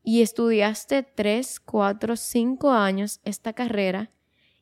Y 0.08 0.22
estudiaste 0.22 1.02
tres, 1.02 1.60
cuatro, 1.60 2.16
cinco 2.16 2.70
años 2.70 3.20
esta 3.24 3.52
carrera 3.52 4.10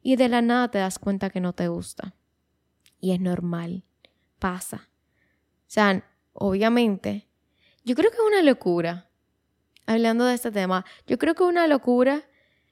y 0.03 0.17
de 0.17 0.29
la 0.29 0.43
nada 0.43 0.73
te 0.73 0.79
das 0.79 0.99
cuenta 0.99 1.31
que 1.31 1.41
no 1.41 1.53
te 1.53 1.69
gusta. 1.69 2.17
Y 2.99 3.13
es 3.13 3.21
normal, 3.21 3.85
pasa. 4.41 4.89
O 4.89 5.69
sea, 5.69 6.05
obviamente, 6.33 7.29
yo 7.85 7.95
creo 7.95 8.11
que 8.11 8.17
es 8.17 8.25
una 8.27 8.43
locura, 8.43 9.09
hablando 9.87 10.25
de 10.25 10.35
este 10.35 10.51
tema, 10.51 10.85
yo 11.07 11.17
creo 11.17 11.37
que 11.37 11.45
es 11.45 11.49
una 11.49 11.69
locura 11.69 12.25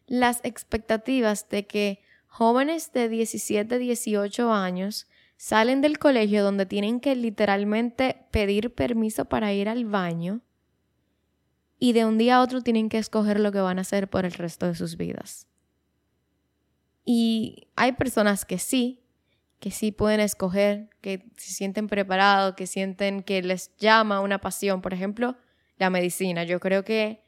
las 0.08 0.40
expectativas 0.42 1.48
de 1.48 1.68
que 1.68 2.02
jóvenes 2.26 2.92
de 2.92 3.08
17, 3.08 3.78
18 3.78 4.52
años 4.52 5.06
salen 5.36 5.80
del 5.80 6.00
colegio 6.00 6.42
donde 6.42 6.66
tienen 6.66 6.98
que 6.98 7.14
literalmente 7.14 8.26
pedir 8.32 8.74
permiso 8.74 9.26
para 9.26 9.52
ir 9.52 9.68
al 9.68 9.84
baño 9.84 10.40
y 11.84 11.92
de 11.92 12.06
un 12.06 12.16
día 12.16 12.36
a 12.36 12.40
otro 12.40 12.62
tienen 12.62 12.88
que 12.88 12.96
escoger 12.96 13.38
lo 13.38 13.52
que 13.52 13.60
van 13.60 13.76
a 13.76 13.82
hacer 13.82 14.08
por 14.08 14.24
el 14.24 14.32
resto 14.32 14.64
de 14.64 14.74
sus 14.74 14.96
vidas. 14.96 15.46
Y 17.04 17.68
hay 17.76 17.92
personas 17.92 18.46
que 18.46 18.56
sí, 18.56 19.02
que 19.60 19.70
sí 19.70 19.92
pueden 19.92 20.20
escoger, 20.20 20.88
que 21.02 21.30
se 21.36 21.52
sienten 21.52 21.88
preparados, 21.88 22.54
que 22.54 22.66
sienten 22.66 23.22
que 23.22 23.42
les 23.42 23.76
llama 23.76 24.22
una 24.22 24.40
pasión. 24.40 24.80
Por 24.80 24.94
ejemplo, 24.94 25.36
la 25.76 25.90
medicina. 25.90 26.44
Yo 26.44 26.58
creo 26.58 26.86
que 26.86 27.22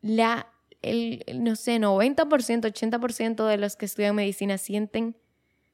la, 0.00 0.46
el, 0.80 1.22
no 1.34 1.54
sé, 1.54 1.78
90%, 1.78 2.16
80% 2.16 3.46
de 3.46 3.58
los 3.58 3.76
que 3.76 3.84
estudian 3.84 4.14
medicina 4.14 4.56
sienten, 4.56 5.18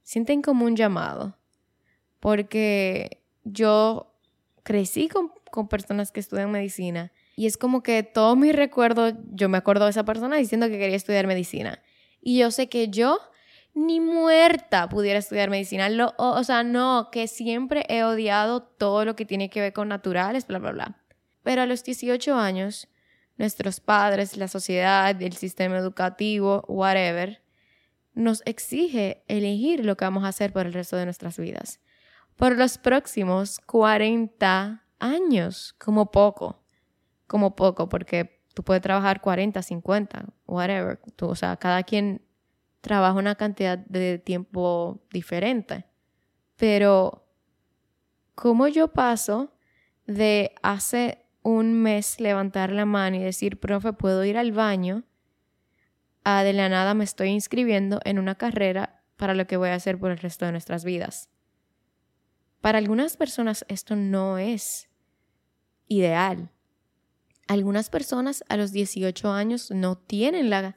sienten 0.02 0.42
como 0.42 0.64
un 0.64 0.74
llamado 0.74 1.38
porque 2.18 3.22
yo 3.44 4.12
crecí 4.64 5.08
con, 5.08 5.30
personas 5.68 6.10
que 6.10 6.18
estudian 6.18 6.50
medicina 6.50 7.12
y 7.38 7.46
es 7.46 7.56
como 7.56 7.84
que 7.84 8.02
todos 8.02 8.36
mis 8.36 8.52
recuerdos, 8.52 9.14
yo 9.30 9.48
me 9.48 9.58
acuerdo 9.58 9.84
de 9.84 9.92
esa 9.92 10.04
persona 10.04 10.36
diciendo 10.36 10.66
que 10.66 10.78
quería 10.78 10.96
estudiar 10.96 11.28
medicina. 11.28 11.80
Y 12.20 12.38
yo 12.38 12.50
sé 12.50 12.68
que 12.68 12.88
yo 12.88 13.20
ni 13.74 14.00
muerta 14.00 14.88
pudiera 14.88 15.20
estudiar 15.20 15.48
medicina. 15.48 15.88
o, 16.16 16.30
o, 16.30 16.42
sea, 16.42 16.64
no, 16.64 17.10
que 17.12 17.28
siempre 17.28 17.84
he 17.88 18.02
odiado 18.02 18.62
todo 18.62 19.04
lo 19.04 19.14
que 19.14 19.24
tiene 19.24 19.50
que 19.50 19.60
ver 19.60 19.72
con 19.72 19.86
naturales, 19.86 20.48
bla, 20.48 20.58
bla, 20.58 20.72
bla. 20.72 21.04
Pero 21.44 21.62
a 21.62 21.66
los 21.66 21.84
18 21.84 22.34
años, 22.34 22.88
nuestros 23.36 23.78
padres, 23.78 24.36
la 24.36 24.48
sociedad, 24.48 25.22
el 25.22 25.34
sistema 25.34 25.78
educativo, 25.78 26.64
whatever, 26.66 27.40
nos 28.14 28.42
exige 28.46 29.22
elegir 29.28 29.86
lo 29.86 29.96
que 29.96 30.04
vamos 30.04 30.24
a 30.24 30.28
hacer 30.28 30.52
por 30.52 30.66
el 30.66 30.72
resto 30.72 30.96
de 30.96 31.04
nuestras 31.04 31.38
vidas 31.38 31.80
por 32.38 32.56
los 32.56 32.78
próximos 32.78 33.58
40 33.66 34.84
años, 35.00 35.74
como 35.76 36.12
poco, 36.12 36.57
como 37.28 37.54
poco, 37.54 37.88
porque 37.88 38.42
tú 38.54 38.64
puedes 38.64 38.82
trabajar 38.82 39.20
40, 39.20 39.62
50, 39.62 40.24
whatever, 40.46 40.98
tú, 41.14 41.28
o 41.28 41.36
sea, 41.36 41.56
cada 41.56 41.84
quien 41.84 42.22
trabaja 42.80 43.16
una 43.16 43.36
cantidad 43.36 43.78
de 43.78 44.18
tiempo 44.18 45.00
diferente, 45.12 45.84
pero 46.56 47.28
¿cómo 48.34 48.66
yo 48.66 48.88
paso 48.88 49.52
de 50.06 50.54
hace 50.62 51.24
un 51.42 51.72
mes 51.72 52.18
levantar 52.18 52.72
la 52.72 52.84
mano 52.84 53.16
y 53.16 53.20
decir, 53.20 53.60
profe, 53.60 53.92
puedo 53.92 54.24
ir 54.24 54.36
al 54.36 54.52
baño, 54.52 55.04
a 56.24 56.42
de 56.42 56.52
la 56.52 56.68
nada 56.68 56.94
me 56.94 57.04
estoy 57.04 57.28
inscribiendo 57.28 58.00
en 58.04 58.18
una 58.18 58.34
carrera 58.34 59.02
para 59.16 59.34
lo 59.34 59.46
que 59.46 59.56
voy 59.56 59.68
a 59.68 59.74
hacer 59.74 59.98
por 59.98 60.10
el 60.10 60.18
resto 60.18 60.46
de 60.46 60.52
nuestras 60.52 60.84
vidas? 60.84 61.28
Para 62.60 62.78
algunas 62.78 63.16
personas 63.16 63.64
esto 63.68 63.96
no 63.96 64.38
es 64.38 64.88
ideal. 65.86 66.50
Algunas 67.48 67.90
personas 67.90 68.44
a 68.48 68.56
los 68.56 68.72
18 68.72 69.30
años 69.32 69.70
no 69.70 69.98
tienen 69.98 70.50
la, 70.50 70.76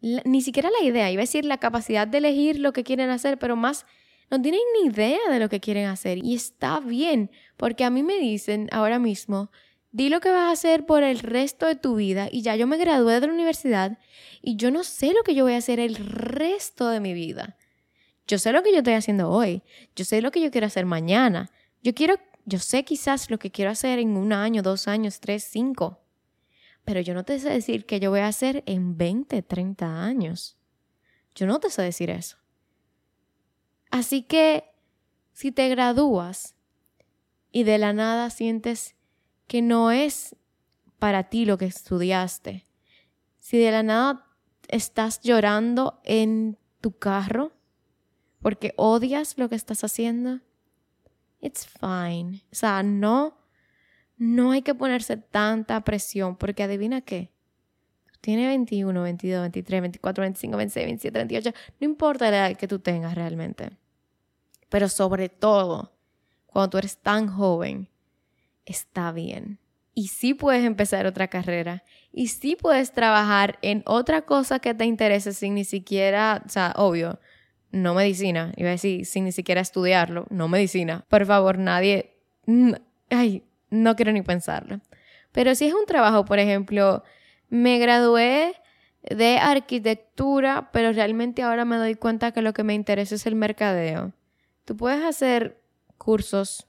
ni 0.00 0.40
siquiera 0.40 0.70
la 0.70 0.86
idea, 0.86 1.10
iba 1.10 1.20
a 1.20 1.24
decir 1.24 1.44
la 1.44 1.58
capacidad 1.58 2.06
de 2.08 2.18
elegir 2.18 2.58
lo 2.58 2.72
que 2.72 2.84
quieren 2.84 3.10
hacer, 3.10 3.38
pero 3.38 3.56
más 3.56 3.84
no 4.30 4.40
tienen 4.40 4.60
ni 4.80 4.88
idea 4.88 5.20
de 5.30 5.38
lo 5.38 5.48
que 5.48 5.60
quieren 5.60 5.86
hacer. 5.86 6.18
Y 6.24 6.34
está 6.34 6.80
bien, 6.80 7.30
porque 7.56 7.84
a 7.84 7.90
mí 7.90 8.02
me 8.02 8.18
dicen 8.18 8.68
ahora 8.72 8.98
mismo, 8.98 9.50
di 9.92 10.08
lo 10.08 10.20
que 10.20 10.30
vas 10.30 10.48
a 10.48 10.50
hacer 10.52 10.86
por 10.86 11.02
el 11.02 11.18
resto 11.18 11.66
de 11.66 11.76
tu 11.76 11.96
vida 11.96 12.28
y 12.30 12.42
ya 12.42 12.56
yo 12.56 12.66
me 12.66 12.76
gradué 12.76 13.20
de 13.20 13.26
la 13.26 13.32
universidad 13.32 13.98
y 14.42 14.56
yo 14.56 14.70
no 14.70 14.84
sé 14.84 15.12
lo 15.12 15.22
que 15.22 15.34
yo 15.34 15.44
voy 15.44 15.54
a 15.54 15.58
hacer 15.58 15.80
el 15.80 15.96
resto 15.96 16.88
de 16.88 17.00
mi 17.00 17.14
vida. 17.14 17.56
Yo 18.26 18.38
sé 18.38 18.52
lo 18.52 18.62
que 18.62 18.72
yo 18.72 18.78
estoy 18.78 18.94
haciendo 18.94 19.30
hoy. 19.30 19.62
Yo 19.94 20.04
sé 20.04 20.20
lo 20.20 20.30
que 20.30 20.40
yo 20.40 20.50
quiero 20.50 20.66
hacer 20.66 20.84
mañana. 20.84 21.50
Yo 21.82 21.94
quiero, 21.94 22.16
yo 22.46 22.60
sé 22.60 22.84
quizás 22.84 23.28
lo 23.28 23.38
que 23.38 23.50
quiero 23.50 23.72
hacer 23.72 23.98
en 23.98 24.16
un 24.16 24.32
año, 24.32 24.62
dos 24.62 24.86
años, 24.86 25.18
tres, 25.20 25.44
cinco. 25.44 26.00
Pero 26.84 27.00
yo 27.00 27.12
no 27.12 27.24
te 27.24 27.38
sé 27.40 27.50
decir 27.50 27.84
qué 27.84 27.98
yo 27.98 28.10
voy 28.10 28.20
a 28.20 28.28
hacer 28.28 28.62
en 28.66 28.96
20, 28.96 29.42
30 29.42 30.04
años. 30.04 30.56
Yo 31.34 31.46
no 31.48 31.58
te 31.58 31.70
sé 31.70 31.82
decir 31.82 32.08
eso. 32.08 32.36
Así 33.90 34.22
que 34.22 34.64
si 35.32 35.50
te 35.50 35.68
gradúas 35.68 36.54
y 37.50 37.64
de 37.64 37.78
la 37.78 37.92
nada 37.92 38.30
sientes 38.30 38.94
que 39.48 39.60
no 39.60 39.90
es 39.90 40.36
para 41.00 41.24
ti 41.24 41.44
lo 41.46 41.58
que 41.58 41.66
estudiaste, 41.66 42.64
si 43.40 43.58
de 43.58 43.72
la 43.72 43.82
nada 43.82 44.26
estás 44.68 45.20
llorando 45.20 46.00
en 46.04 46.58
tu 46.80 46.96
carro 46.96 47.52
porque 48.40 48.72
odias 48.76 49.36
lo 49.36 49.48
que 49.48 49.56
estás 49.56 49.82
haciendo, 49.82 50.40
it's 51.46 51.66
fine. 51.66 52.42
O 52.52 52.54
sea, 52.54 52.82
no, 52.82 53.38
no 54.16 54.52
hay 54.52 54.62
que 54.62 54.74
ponerse 54.74 55.16
tanta 55.16 55.82
presión, 55.84 56.36
porque 56.36 56.64
adivina 56.64 57.00
qué. 57.00 57.30
Tiene 58.20 58.46
21, 58.48 59.02
22, 59.02 59.40
23, 59.42 59.80
24, 59.82 60.22
25, 60.22 60.56
26, 60.56 60.86
27, 60.86 61.18
28. 61.18 61.52
No 61.80 61.84
importa 61.84 62.30
la 62.30 62.48
edad 62.48 62.56
que 62.56 62.66
tú 62.66 62.80
tengas 62.80 63.14
realmente. 63.14 63.70
Pero 64.68 64.88
sobre 64.88 65.28
todo, 65.28 65.92
cuando 66.46 66.70
tú 66.70 66.78
eres 66.78 66.98
tan 66.98 67.28
joven, 67.28 67.88
está 68.64 69.12
bien. 69.12 69.60
Y 69.94 70.08
sí 70.08 70.34
puedes 70.34 70.64
empezar 70.64 71.06
otra 71.06 71.28
carrera. 71.28 71.84
Y 72.12 72.28
sí 72.28 72.56
puedes 72.56 72.92
trabajar 72.92 73.58
en 73.62 73.82
otra 73.86 74.22
cosa 74.22 74.58
que 74.58 74.74
te 74.74 74.84
interese 74.84 75.32
sin 75.32 75.54
ni 75.54 75.64
siquiera, 75.64 76.42
o 76.44 76.48
sea, 76.48 76.74
obvio, 76.76 77.20
no 77.76 77.94
medicina, 77.94 78.52
iba 78.56 78.68
a 78.68 78.72
decir 78.72 79.06
sin 79.06 79.24
ni 79.24 79.32
siquiera 79.32 79.60
estudiarlo, 79.60 80.26
no 80.30 80.48
medicina. 80.48 81.04
Por 81.08 81.26
favor, 81.26 81.58
nadie, 81.58 82.16
ay, 83.10 83.44
no 83.70 83.96
quiero 83.96 84.12
ni 84.12 84.22
pensarlo. 84.22 84.80
Pero 85.32 85.54
si 85.54 85.66
es 85.66 85.74
un 85.74 85.86
trabajo, 85.86 86.24
por 86.24 86.38
ejemplo, 86.38 87.02
me 87.48 87.78
gradué 87.78 88.54
de 89.02 89.38
arquitectura, 89.38 90.70
pero 90.72 90.92
realmente 90.92 91.42
ahora 91.42 91.64
me 91.64 91.76
doy 91.76 91.94
cuenta 91.94 92.32
que 92.32 92.42
lo 92.42 92.52
que 92.52 92.64
me 92.64 92.74
interesa 92.74 93.14
es 93.14 93.26
el 93.26 93.34
mercadeo. 93.34 94.12
Tú 94.64 94.76
puedes 94.76 95.04
hacer 95.04 95.60
cursos 95.98 96.66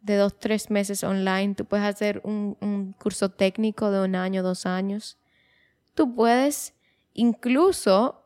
de 0.00 0.16
dos, 0.16 0.38
tres 0.38 0.70
meses 0.70 1.02
online, 1.02 1.54
tú 1.54 1.64
puedes 1.64 1.86
hacer 1.86 2.20
un, 2.24 2.56
un 2.60 2.92
curso 2.92 3.30
técnico 3.30 3.90
de 3.90 4.04
un 4.04 4.14
año, 4.14 4.42
dos 4.42 4.66
años. 4.66 5.18
Tú 5.94 6.14
puedes 6.14 6.74
incluso 7.14 8.17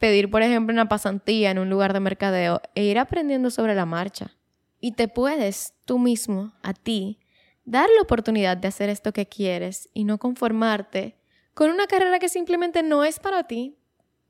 pedir, 0.00 0.30
por 0.30 0.42
ejemplo, 0.42 0.72
una 0.72 0.88
pasantía 0.88 1.50
en 1.50 1.58
un 1.58 1.70
lugar 1.70 1.92
de 1.92 2.00
mercadeo 2.00 2.62
e 2.74 2.84
ir 2.84 2.98
aprendiendo 2.98 3.50
sobre 3.50 3.74
la 3.74 3.84
marcha. 3.84 4.34
Y 4.80 4.92
te 4.92 5.08
puedes 5.08 5.74
tú 5.84 5.98
mismo, 5.98 6.54
a 6.62 6.72
ti, 6.72 7.20
dar 7.64 7.88
la 7.94 8.02
oportunidad 8.02 8.56
de 8.56 8.66
hacer 8.66 8.88
esto 8.88 9.12
que 9.12 9.26
quieres 9.26 9.90
y 9.92 10.04
no 10.04 10.18
conformarte 10.18 11.16
con 11.52 11.70
una 11.70 11.86
carrera 11.86 12.18
que 12.18 12.30
simplemente 12.30 12.82
no 12.82 13.04
es 13.04 13.20
para 13.20 13.44
ti, 13.44 13.76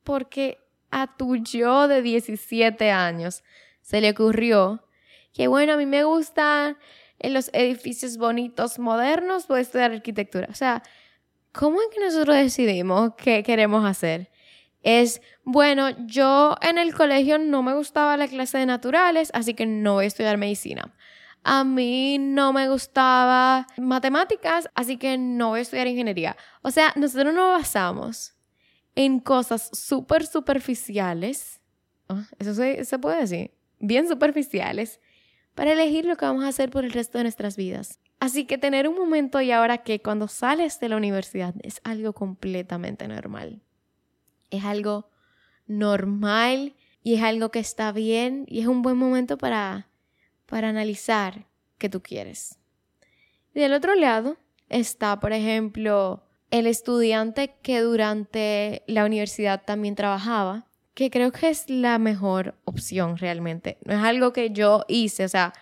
porque 0.02 0.58
a 0.90 1.16
tu 1.16 1.36
yo 1.36 1.86
de 1.86 2.02
17 2.02 2.90
años 2.90 3.44
se 3.80 4.00
le 4.00 4.10
ocurrió 4.10 4.84
que, 5.32 5.46
bueno, 5.46 5.74
a 5.74 5.76
mí 5.76 5.86
me 5.86 6.02
gustan 6.02 6.76
en 7.20 7.32
los 7.32 7.48
edificios 7.52 8.16
bonitos, 8.16 8.80
modernos, 8.80 9.46
voy 9.46 9.60
estudiar 9.60 9.92
arquitectura. 9.92 10.48
O 10.50 10.54
sea, 10.54 10.82
¿cómo 11.52 11.80
es 11.80 11.88
que 11.94 12.00
nosotros 12.00 12.34
decidimos 12.34 13.12
qué 13.16 13.44
queremos 13.44 13.84
hacer? 13.84 14.30
Es, 14.82 15.20
bueno, 15.44 15.90
yo 16.06 16.56
en 16.62 16.78
el 16.78 16.94
colegio 16.94 17.38
no 17.38 17.62
me 17.62 17.74
gustaba 17.74 18.16
la 18.16 18.28
clase 18.28 18.58
de 18.58 18.66
naturales, 18.66 19.30
así 19.34 19.54
que 19.54 19.66
no 19.66 19.94
voy 19.94 20.04
a 20.04 20.08
estudiar 20.08 20.38
medicina. 20.38 20.94
A 21.42 21.64
mí 21.64 22.18
no 22.18 22.52
me 22.52 22.68
gustaba 22.68 23.66
matemáticas, 23.78 24.68
así 24.74 24.96
que 24.96 25.16
no 25.18 25.50
voy 25.50 25.60
a 25.60 25.62
estudiar 25.62 25.86
ingeniería. 25.86 26.36
O 26.62 26.70
sea, 26.70 26.92
nosotros 26.96 27.34
nos 27.34 27.58
basamos 27.58 28.34
en 28.94 29.20
cosas 29.20 29.70
súper 29.72 30.26
superficiales, 30.26 31.60
ah, 32.08 32.24
eso 32.38 32.54
se, 32.54 32.84
se 32.84 32.98
puede 32.98 33.20
decir, 33.20 33.52
bien 33.78 34.08
superficiales, 34.08 35.00
para 35.54 35.72
elegir 35.72 36.04
lo 36.04 36.16
que 36.16 36.26
vamos 36.26 36.44
a 36.44 36.48
hacer 36.48 36.70
por 36.70 36.84
el 36.84 36.92
resto 36.92 37.18
de 37.18 37.24
nuestras 37.24 37.56
vidas. 37.56 37.98
Así 38.18 38.44
que 38.44 38.58
tener 38.58 38.86
un 38.86 38.96
momento 38.96 39.40
y 39.40 39.50
ahora 39.50 39.78
que 39.78 40.00
cuando 40.00 40.28
sales 40.28 40.78
de 40.80 40.90
la 40.90 40.96
universidad 40.96 41.54
es 41.62 41.80
algo 41.84 42.12
completamente 42.12 43.08
normal. 43.08 43.62
Es 44.50 44.64
algo 44.64 45.10
normal 45.66 46.74
y 47.02 47.14
es 47.14 47.22
algo 47.22 47.50
que 47.50 47.60
está 47.60 47.92
bien 47.92 48.44
y 48.48 48.60
es 48.60 48.66
un 48.66 48.82
buen 48.82 48.96
momento 48.96 49.38
para, 49.38 49.88
para 50.46 50.68
analizar 50.68 51.46
qué 51.78 51.88
tú 51.88 52.02
quieres. 52.02 52.58
Y 53.54 53.60
del 53.60 53.72
otro 53.72 53.94
lado 53.94 54.36
está, 54.68 55.20
por 55.20 55.32
ejemplo, 55.32 56.22
el 56.50 56.66
estudiante 56.66 57.56
que 57.62 57.80
durante 57.80 58.82
la 58.86 59.04
universidad 59.04 59.62
también 59.64 59.94
trabajaba, 59.94 60.66
que 60.94 61.10
creo 61.10 61.32
que 61.32 61.48
es 61.48 61.70
la 61.70 61.98
mejor 61.98 62.56
opción 62.64 63.16
realmente. 63.16 63.78
No 63.84 63.94
es 63.94 64.02
algo 64.02 64.32
que 64.32 64.50
yo 64.50 64.84
hice, 64.88 65.24
o 65.24 65.28
sea, 65.28 65.52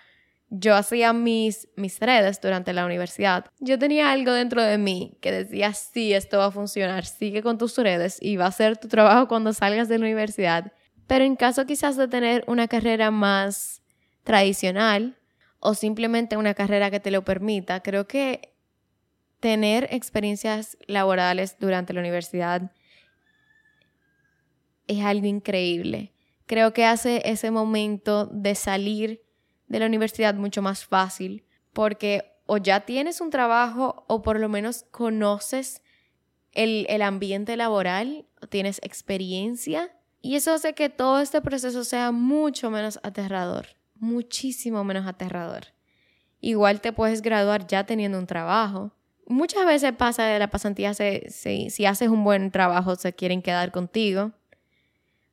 yo 0.50 0.74
hacía 0.74 1.12
mis, 1.12 1.68
mis 1.76 2.00
redes 2.00 2.40
durante 2.40 2.72
la 2.72 2.86
universidad, 2.86 3.46
yo 3.58 3.78
tenía 3.78 4.10
algo 4.10 4.32
dentro 4.32 4.62
de 4.62 4.78
mí 4.78 5.18
que 5.20 5.30
decía, 5.30 5.74
sí, 5.74 6.14
esto 6.14 6.38
va 6.38 6.46
a 6.46 6.50
funcionar, 6.50 7.04
sigue 7.04 7.42
con 7.42 7.58
tus 7.58 7.76
redes 7.76 8.18
y 8.20 8.36
va 8.36 8.46
a 8.46 8.52
ser 8.52 8.76
tu 8.78 8.88
trabajo 8.88 9.28
cuando 9.28 9.52
salgas 9.52 9.88
de 9.88 9.98
la 9.98 10.06
universidad. 10.06 10.72
Pero 11.06 11.24
en 11.24 11.36
caso 11.36 11.66
quizás 11.66 11.96
de 11.96 12.08
tener 12.08 12.44
una 12.46 12.68
carrera 12.68 13.10
más 13.10 13.82
tradicional 14.24 15.18
o 15.60 15.74
simplemente 15.74 16.36
una 16.36 16.54
carrera 16.54 16.90
que 16.90 17.00
te 17.00 17.10
lo 17.10 17.24
permita, 17.24 17.82
creo 17.82 18.06
que 18.06 18.54
tener 19.40 19.88
experiencias 19.90 20.76
laborales 20.86 21.56
durante 21.58 21.92
la 21.92 22.00
universidad 22.00 22.72
es 24.86 25.04
algo 25.04 25.26
increíble. 25.26 26.12
Creo 26.46 26.72
que 26.72 26.86
hace 26.86 27.22
ese 27.26 27.50
momento 27.50 28.26
de 28.26 28.54
salir 28.54 29.27
de 29.68 29.78
la 29.78 29.86
universidad 29.86 30.34
mucho 30.34 30.62
más 30.62 30.84
fácil 30.84 31.44
porque 31.72 32.24
o 32.46 32.56
ya 32.56 32.80
tienes 32.80 33.20
un 33.20 33.30
trabajo 33.30 34.04
o 34.08 34.22
por 34.22 34.40
lo 34.40 34.48
menos 34.48 34.86
conoces 34.90 35.82
el, 36.52 36.86
el 36.88 37.02
ambiente 37.02 37.56
laboral, 37.56 38.26
tienes 38.48 38.80
experiencia 38.82 39.92
y 40.20 40.36
eso 40.36 40.52
hace 40.52 40.72
que 40.72 40.88
todo 40.88 41.20
este 41.20 41.40
proceso 41.40 41.84
sea 41.84 42.10
mucho 42.10 42.70
menos 42.70 42.98
aterrador, 43.02 43.66
muchísimo 43.94 44.82
menos 44.82 45.06
aterrador. 45.06 45.68
Igual 46.40 46.80
te 46.80 46.92
puedes 46.92 47.22
graduar 47.22 47.66
ya 47.66 47.84
teniendo 47.84 48.18
un 48.18 48.26
trabajo. 48.26 48.92
Muchas 49.26 49.66
veces 49.66 49.92
pasa 49.92 50.24
de 50.24 50.38
la 50.38 50.48
pasantía, 50.48 50.94
si 50.94 51.86
haces 51.86 52.08
un 52.08 52.24
buen 52.24 52.50
trabajo, 52.50 52.96
se 52.96 53.12
quieren 53.12 53.42
quedar 53.42 53.72
contigo. 53.72 54.32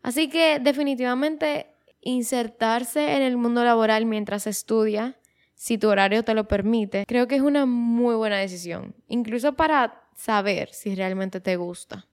Así 0.02 0.30
que 0.30 0.60
definitivamente 0.60 1.68
insertarse 2.06 3.16
en 3.16 3.24
el 3.24 3.36
mundo 3.36 3.64
laboral 3.64 4.06
mientras 4.06 4.48
estudia, 4.48 5.18
si 5.56 5.78
tu 5.78 5.90
horario 5.90 6.24
te 6.24 6.36
lo 6.36 6.48
permite, 6.48 7.04
creo 7.06 7.28
que 7.28 7.36
es 7.36 7.42
una 7.42 7.66
muy 7.66 8.16
buena 8.16 8.38
decisión, 8.38 8.96
incluso 9.08 9.54
para 9.54 10.04
saber 10.16 10.70
si 10.72 10.96
realmente 10.96 11.42
te 11.42 11.58
gusta. 11.58 12.08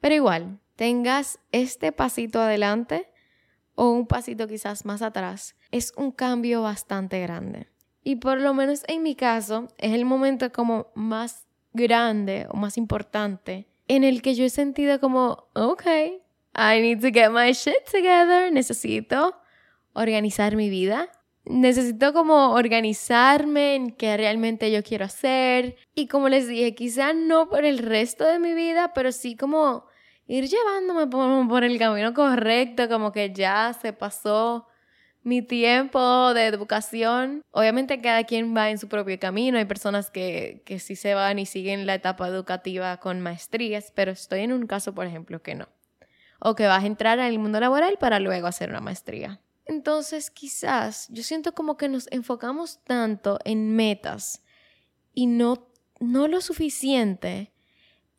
Pero 0.00 0.14
igual, 0.14 0.60
tengas 0.76 1.40
este 1.50 1.90
pasito 1.90 2.40
adelante 2.40 3.10
o 3.74 3.90
un 3.90 4.06
pasito 4.06 4.46
quizás 4.46 4.84
más 4.84 5.02
atrás, 5.02 5.56
es 5.72 5.92
un 5.96 6.12
cambio 6.12 6.62
bastante 6.62 7.20
grande. 7.20 7.66
Y 8.04 8.16
por 8.16 8.40
lo 8.40 8.54
menos 8.54 8.84
en 8.86 9.02
mi 9.02 9.16
caso, 9.16 9.68
es 9.76 9.92
el 9.92 10.04
momento 10.04 10.52
como 10.52 10.86
más 10.94 11.46
grande 11.72 12.46
o 12.50 12.56
más 12.56 12.78
importante 12.78 13.66
en 13.88 14.04
el 14.04 14.22
que 14.22 14.36
yo 14.36 14.44
he 14.44 14.50
sentido 14.50 15.00
como, 15.00 15.48
ok, 15.54 15.82
I 16.62 16.82
need 16.82 17.00
to 17.00 17.10
get 17.10 17.30
my 17.30 17.54
shit 17.54 17.86
together. 17.90 18.52
Necesito 18.52 19.34
organizar 19.94 20.56
mi 20.56 20.68
vida. 20.68 21.08
Necesito 21.46 22.12
como 22.12 22.52
organizarme 22.52 23.76
en 23.76 23.92
qué 23.92 24.18
realmente 24.18 24.70
yo 24.70 24.82
quiero 24.82 25.06
hacer. 25.06 25.76
Y 25.94 26.06
como 26.06 26.28
les 26.28 26.46
dije, 26.46 26.74
quizá 26.74 27.14
no 27.14 27.48
por 27.48 27.64
el 27.64 27.78
resto 27.78 28.26
de 28.26 28.38
mi 28.38 28.52
vida, 28.52 28.92
pero 28.92 29.10
sí 29.10 29.36
como 29.36 29.86
ir 30.26 30.48
llevándome 30.48 31.06
por, 31.06 31.48
por 31.48 31.64
el 31.64 31.78
camino 31.78 32.12
correcto, 32.12 32.90
como 32.90 33.10
que 33.10 33.32
ya 33.32 33.72
se 33.72 33.94
pasó 33.94 34.66
mi 35.22 35.40
tiempo 35.40 36.34
de 36.34 36.44
educación. 36.44 37.40
Obviamente 37.52 38.02
cada 38.02 38.24
quien 38.24 38.54
va 38.54 38.68
en 38.68 38.76
su 38.76 38.86
propio 38.86 39.18
camino. 39.18 39.56
Hay 39.56 39.64
personas 39.64 40.10
que, 40.10 40.62
que 40.66 40.78
sí 40.78 40.94
se 40.94 41.14
van 41.14 41.38
y 41.38 41.46
siguen 41.46 41.86
la 41.86 41.94
etapa 41.94 42.28
educativa 42.28 42.98
con 42.98 43.22
maestrías, 43.22 43.92
pero 43.94 44.10
estoy 44.10 44.40
en 44.40 44.52
un 44.52 44.66
caso, 44.66 44.94
por 44.94 45.06
ejemplo, 45.06 45.40
que 45.42 45.54
no 45.54 45.79
o 46.40 46.54
que 46.54 46.66
vas 46.66 46.82
a 46.82 46.86
entrar 46.86 47.18
en 47.18 47.26
el 47.26 47.38
mundo 47.38 47.60
laboral 47.60 47.96
para 47.98 48.18
luego 48.18 48.46
hacer 48.46 48.70
una 48.70 48.80
maestría. 48.80 49.40
Entonces, 49.66 50.30
quizás 50.30 51.06
yo 51.10 51.22
siento 51.22 51.54
como 51.54 51.76
que 51.76 51.88
nos 51.88 52.08
enfocamos 52.10 52.80
tanto 52.84 53.38
en 53.44 53.76
metas 53.76 54.42
y 55.14 55.26
no, 55.26 55.68
no 56.00 56.26
lo 56.26 56.40
suficiente 56.40 57.52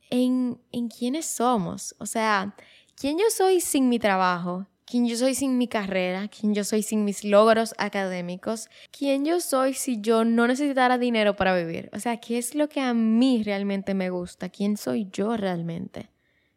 en, 0.09 0.61
en 0.71 0.87
quiénes 0.87 1.25
somos. 1.25 1.95
O 1.99 2.05
sea, 2.05 2.55
quién 2.95 3.17
yo 3.17 3.25
soy 3.31 3.59
sin 3.59 3.89
mi 3.89 3.99
trabajo, 3.99 4.67
quién 4.85 5.07
yo 5.07 5.15
soy 5.17 5.35
sin 5.35 5.57
mi 5.57 5.67
carrera, 5.67 6.27
quién 6.27 6.53
yo 6.53 6.63
soy 6.63 6.83
sin 6.83 7.05
mis 7.05 7.23
logros 7.23 7.73
académicos, 7.77 8.69
quién 8.91 9.25
yo 9.25 9.39
soy 9.39 9.73
si 9.73 10.01
yo 10.01 10.23
no 10.25 10.47
necesitara 10.47 10.97
dinero 10.97 11.35
para 11.35 11.55
vivir. 11.55 11.89
O 11.93 11.99
sea, 11.99 12.17
¿qué 12.17 12.37
es 12.37 12.55
lo 12.55 12.69
que 12.69 12.81
a 12.81 12.93
mí 12.93 13.41
realmente 13.43 13.93
me 13.93 14.09
gusta? 14.09 14.49
¿Quién 14.49 14.77
soy 14.77 15.07
yo 15.11 15.35
realmente? 15.37 16.10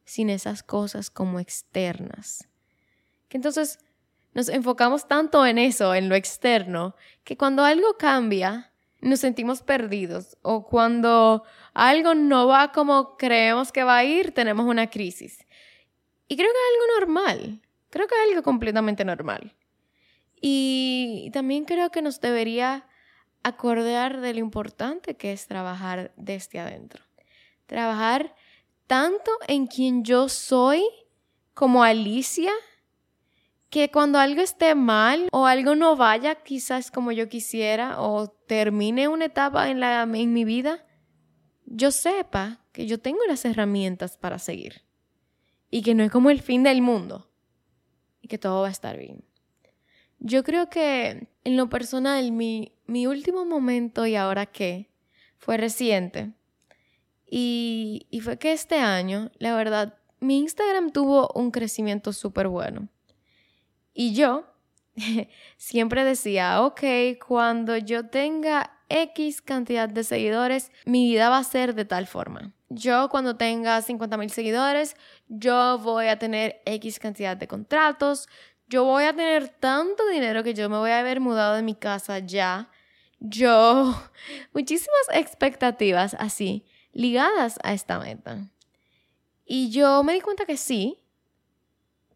Sin 0.04 0.30
esas 0.30 0.62
cosas 0.62 1.10
como 1.10 1.40
externas. 1.40 2.48
Que 3.28 3.38
entonces 3.38 3.78
nos 4.32 4.48
enfocamos 4.48 5.06
tanto 5.06 5.46
en 5.46 5.58
eso, 5.58 5.94
en 5.94 6.08
lo 6.08 6.14
externo, 6.14 6.94
que 7.22 7.36
cuando 7.36 7.64
algo 7.64 7.96
cambia, 7.96 8.72
nos 9.00 9.20
sentimos 9.20 9.62
perdidos 9.62 10.36
o 10.42 10.66
cuando 10.66 11.44
algo 11.74 12.14
no 12.14 12.46
va 12.46 12.72
como 12.72 13.16
creemos 13.16 13.70
que 13.70 13.84
va 13.84 13.98
a 13.98 14.04
ir, 14.04 14.32
tenemos 14.32 14.66
una 14.66 14.88
crisis. 14.88 15.46
Y 16.26 16.36
creo 16.36 16.50
que 16.50 16.56
es 16.56 16.74
algo 16.74 17.00
normal, 17.00 17.60
creo 17.90 18.08
que 18.08 18.14
es 18.14 18.30
algo 18.30 18.42
completamente 18.42 19.04
normal. 19.04 19.54
Y 20.40 21.30
también 21.32 21.64
creo 21.64 21.90
que 21.90 22.02
nos 22.02 22.20
debería 22.20 22.86
acordar 23.42 24.20
de 24.20 24.34
lo 24.34 24.40
importante 24.40 25.16
que 25.16 25.32
es 25.32 25.46
trabajar 25.46 26.12
desde 26.16 26.58
adentro. 26.58 27.04
Trabajar 27.66 28.34
tanto 28.87 29.31
en 29.49 29.66
quien 29.66 30.05
yo 30.05 30.29
soy 30.29 30.85
como 31.55 31.83
Alicia, 31.83 32.53
que 33.70 33.90
cuando 33.90 34.18
algo 34.18 34.40
esté 34.40 34.75
mal 34.75 35.29
o 35.33 35.47
algo 35.47 35.75
no 35.75 35.97
vaya 35.97 36.37
quizás 36.37 36.90
como 36.90 37.11
yo 37.11 37.29
quisiera 37.29 38.01
o 38.01 38.29
termine 38.29 39.09
una 39.09 39.25
etapa 39.25 39.68
en, 39.68 39.81
la, 39.81 40.03
en 40.03 40.33
mi 40.33 40.44
vida, 40.44 40.87
yo 41.66 41.90
sepa 41.90 42.61
que 42.73 42.87
yo 42.87 43.01
tengo 43.01 43.20
las 43.27 43.44
herramientas 43.44 44.16
para 44.16 44.38
seguir 44.38 44.83
y 45.70 45.83
que 45.83 45.94
no 45.94 46.05
es 46.05 46.11
como 46.12 46.31
el 46.31 46.40
fin 46.40 46.62
del 46.62 46.83
mundo 46.83 47.31
y 48.20 48.29
que 48.29 48.38
todo 48.38 48.62
va 48.62 48.68
a 48.68 48.70
estar 48.70 48.97
bien. 48.97 49.25
Yo 50.20 50.44
creo 50.44 50.70
que 50.70 51.29
en 51.42 51.57
lo 51.57 51.68
personal 51.68 52.31
mi, 52.31 52.73
mi 52.87 53.07
último 53.07 53.44
momento 53.44 54.07
y 54.07 54.14
ahora 54.14 54.47
qué 54.47 54.88
fue 55.37 55.57
reciente. 55.57 56.33
Y, 57.26 58.06
fue 58.22 58.38
que 58.38 58.52
este 58.52 58.76
año, 58.76 59.30
la 59.38 59.56
verdad, 59.56 59.98
mi 60.20 60.38
Instagram 60.38 60.90
tuvo 60.90 61.28
un 61.34 61.50
crecimiento 61.50 62.12
súper 62.12 62.48
bueno. 62.48 62.88
Y 63.92 64.14
yo 64.14 64.44
siempre 65.56 66.04
decía, 66.04 66.62
ok, 66.62 66.82
cuando 67.26 67.76
yo 67.76 68.06
tenga 68.08 68.78
X 68.88 69.42
cantidad 69.42 69.88
de 69.88 70.04
seguidores, 70.04 70.70
mi 70.84 71.04
vida 71.08 71.30
va 71.30 71.38
a 71.38 71.44
ser 71.44 71.74
de 71.74 71.84
tal 71.84 72.06
forma. 72.06 72.52
Yo 72.68 73.08
cuando 73.08 73.37
tenga 73.37 73.80
50 73.80 74.16
mil 74.16 74.30
seguidores, 74.30 74.96
yo 75.28 75.78
voy 75.78 76.06
a 76.06 76.18
tener 76.18 76.60
X 76.64 76.98
cantidad 76.98 77.37
de 77.37 77.46
contratos, 77.46 78.28
yo 78.68 78.84
voy 78.84 79.04
a 79.04 79.14
tener 79.14 79.48
tanto 79.48 80.08
dinero 80.08 80.42
que 80.42 80.54
yo 80.54 80.68
me 80.68 80.78
voy 80.78 80.90
a 80.90 81.00
haber 81.00 81.20
mudado 81.20 81.56
de 81.56 81.62
mi 81.62 81.74
casa 81.74 82.18
ya. 82.18 82.70
Yo, 83.20 83.94
muchísimas 84.52 85.06
expectativas 85.12 86.14
así, 86.18 86.66
ligadas 86.94 87.59
a 87.62 87.74
esta 87.74 87.98
meta. 87.98 88.50
Y 89.44 89.70
yo 89.70 90.02
me 90.02 90.14
di 90.14 90.20
cuenta 90.20 90.46
que 90.46 90.57
sí, 90.57 91.04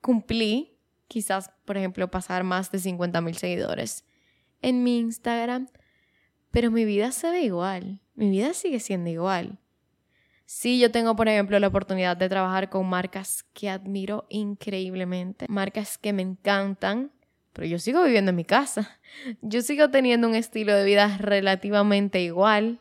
cumplí, 0.01 0.79
quizás, 1.09 1.51
por 1.65 1.77
ejemplo, 1.77 2.11
pasar 2.11 2.45
más 2.45 2.71
de 2.71 2.79
50 2.79 3.21
mil 3.21 3.37
seguidores 3.37 4.05
en 4.63 4.83
mi 4.83 4.99
Instagram, 4.99 5.69
pero 6.51 6.71
mi 6.71 6.85
vida 6.85 7.13
se 7.13 7.31
ve 7.31 7.43
igual, 7.43 8.01
mi 8.15 8.31
vida 8.31 8.55
sigue 8.55 8.81
siendo 8.81 9.11
igual. 9.11 9.59
Sí, 10.47 10.79
yo 10.79 10.91
tengo, 10.91 11.15
por 11.15 11.29
ejemplo, 11.29 11.59
la 11.59 11.69
oportunidad 11.69 12.17
de 12.17 12.31
trabajar 12.31 12.71
con 12.71 12.87
marcas 12.87 13.45
que 13.53 13.69
admiro 13.69 14.25
increíblemente, 14.31 15.45
marcas 15.51 15.99
que 15.99 16.15
me 16.15 16.23
encantan, 16.23 17.13
pero 17.53 17.67
yo 17.67 17.79
sigo 17.79 18.03
viviendo 18.03 18.31
en 18.31 18.37
mi 18.37 18.45
casa. 18.45 18.99
Yo 19.43 19.63
sigo 19.63 19.91
teniendo 19.91 20.29
un 20.29 20.35
estilo 20.35 20.75
de 20.75 20.85
vida 20.85 21.19
relativamente 21.19 22.23
igual. 22.23 22.81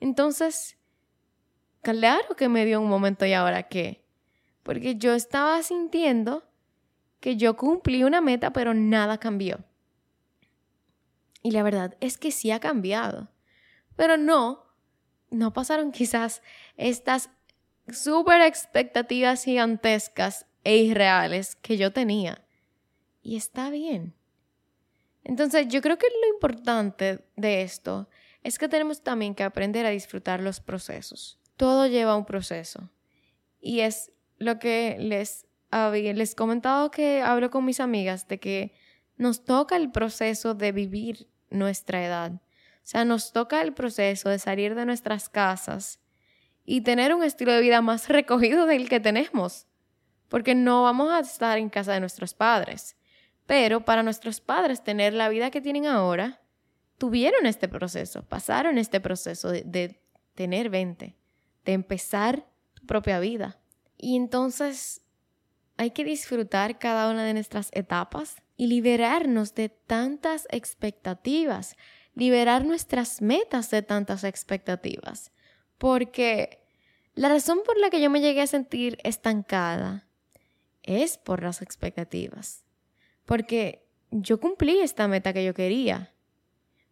Entonces, 0.00 0.76
claro 1.82 2.34
que 2.36 2.48
me 2.48 2.64
dio 2.64 2.80
un 2.80 2.88
momento 2.88 3.26
y 3.26 3.32
ahora 3.32 3.64
qué. 3.64 4.02
Porque 4.62 4.96
yo 4.96 5.14
estaba 5.14 5.62
sintiendo 5.62 6.44
que 7.20 7.36
yo 7.36 7.56
cumplí 7.56 8.04
una 8.04 8.20
meta, 8.20 8.52
pero 8.52 8.74
nada 8.74 9.18
cambió. 9.18 9.64
Y 11.42 11.50
la 11.50 11.62
verdad 11.62 11.96
es 12.00 12.18
que 12.18 12.30
sí 12.30 12.50
ha 12.50 12.60
cambiado. 12.60 13.28
Pero 13.96 14.16
no, 14.16 14.64
no 15.30 15.52
pasaron 15.52 15.92
quizás 15.92 16.42
estas 16.76 17.30
súper 17.88 18.42
expectativas 18.42 19.44
gigantescas 19.44 20.46
e 20.64 20.76
irreales 20.76 21.56
que 21.56 21.76
yo 21.76 21.92
tenía. 21.92 22.44
Y 23.22 23.36
está 23.36 23.70
bien. 23.70 24.14
Entonces 25.24 25.68
yo 25.68 25.80
creo 25.80 25.98
que 25.98 26.06
lo 26.08 26.34
importante 26.34 27.24
de 27.36 27.62
esto 27.62 28.08
es 28.42 28.58
que 28.58 28.68
tenemos 28.68 29.02
también 29.02 29.34
que 29.34 29.44
aprender 29.44 29.86
a 29.86 29.90
disfrutar 29.90 30.40
los 30.40 30.60
procesos. 30.60 31.38
Todo 31.62 31.86
lleva 31.86 32.16
un 32.16 32.24
proceso. 32.24 32.90
Y 33.60 33.82
es 33.82 34.10
lo 34.38 34.58
que 34.58 34.96
les 34.98 35.46
les 35.92 36.34
comentado 36.34 36.90
que 36.90 37.22
hablo 37.22 37.52
con 37.52 37.64
mis 37.64 37.78
amigas 37.78 38.26
de 38.26 38.40
que 38.40 38.74
nos 39.16 39.44
toca 39.44 39.76
el 39.76 39.92
proceso 39.92 40.54
de 40.54 40.72
vivir 40.72 41.28
nuestra 41.50 42.04
edad. 42.04 42.32
O 42.32 42.40
sea, 42.82 43.04
nos 43.04 43.32
toca 43.32 43.62
el 43.62 43.74
proceso 43.74 44.28
de 44.28 44.40
salir 44.40 44.74
de 44.74 44.86
nuestras 44.86 45.28
casas 45.28 46.00
y 46.64 46.80
tener 46.80 47.14
un 47.14 47.22
estilo 47.22 47.52
de 47.52 47.60
vida 47.60 47.80
más 47.80 48.08
recogido 48.18 48.66
del 48.66 48.88
que 48.88 48.98
tenemos. 48.98 49.68
Porque 50.28 50.56
no 50.56 50.82
vamos 50.82 51.12
a 51.12 51.20
estar 51.20 51.58
en 51.58 51.70
casa 51.70 51.92
de 51.92 52.00
nuestros 52.00 52.34
padres. 52.34 52.96
Pero 53.46 53.84
para 53.84 54.02
nuestros 54.02 54.40
padres 54.40 54.82
tener 54.82 55.12
la 55.12 55.28
vida 55.28 55.52
que 55.52 55.60
tienen 55.60 55.86
ahora, 55.86 56.42
tuvieron 56.98 57.46
este 57.46 57.68
proceso, 57.68 58.24
pasaron 58.24 58.78
este 58.78 58.98
proceso 58.98 59.48
de, 59.48 59.62
de 59.62 60.02
tener 60.34 60.68
20, 60.68 61.21
de 61.64 61.72
empezar 61.72 62.46
tu 62.74 62.86
propia 62.86 63.20
vida. 63.20 63.58
Y 63.96 64.16
entonces 64.16 65.02
hay 65.76 65.90
que 65.90 66.04
disfrutar 66.04 66.78
cada 66.78 67.10
una 67.10 67.24
de 67.24 67.34
nuestras 67.34 67.70
etapas 67.72 68.36
y 68.56 68.66
liberarnos 68.66 69.54
de 69.54 69.68
tantas 69.68 70.46
expectativas, 70.50 71.76
liberar 72.14 72.64
nuestras 72.64 73.22
metas 73.22 73.70
de 73.70 73.82
tantas 73.82 74.24
expectativas. 74.24 75.32
Porque 75.78 76.60
la 77.14 77.28
razón 77.28 77.60
por 77.64 77.78
la 77.78 77.90
que 77.90 78.00
yo 78.00 78.10
me 78.10 78.20
llegué 78.20 78.42
a 78.42 78.46
sentir 78.46 78.98
estancada 79.02 80.06
es 80.82 81.16
por 81.18 81.42
las 81.42 81.62
expectativas. 81.62 82.64
Porque 83.24 83.88
yo 84.10 84.40
cumplí 84.40 84.78
esta 84.80 85.08
meta 85.08 85.32
que 85.32 85.44
yo 85.44 85.54
quería. 85.54 86.14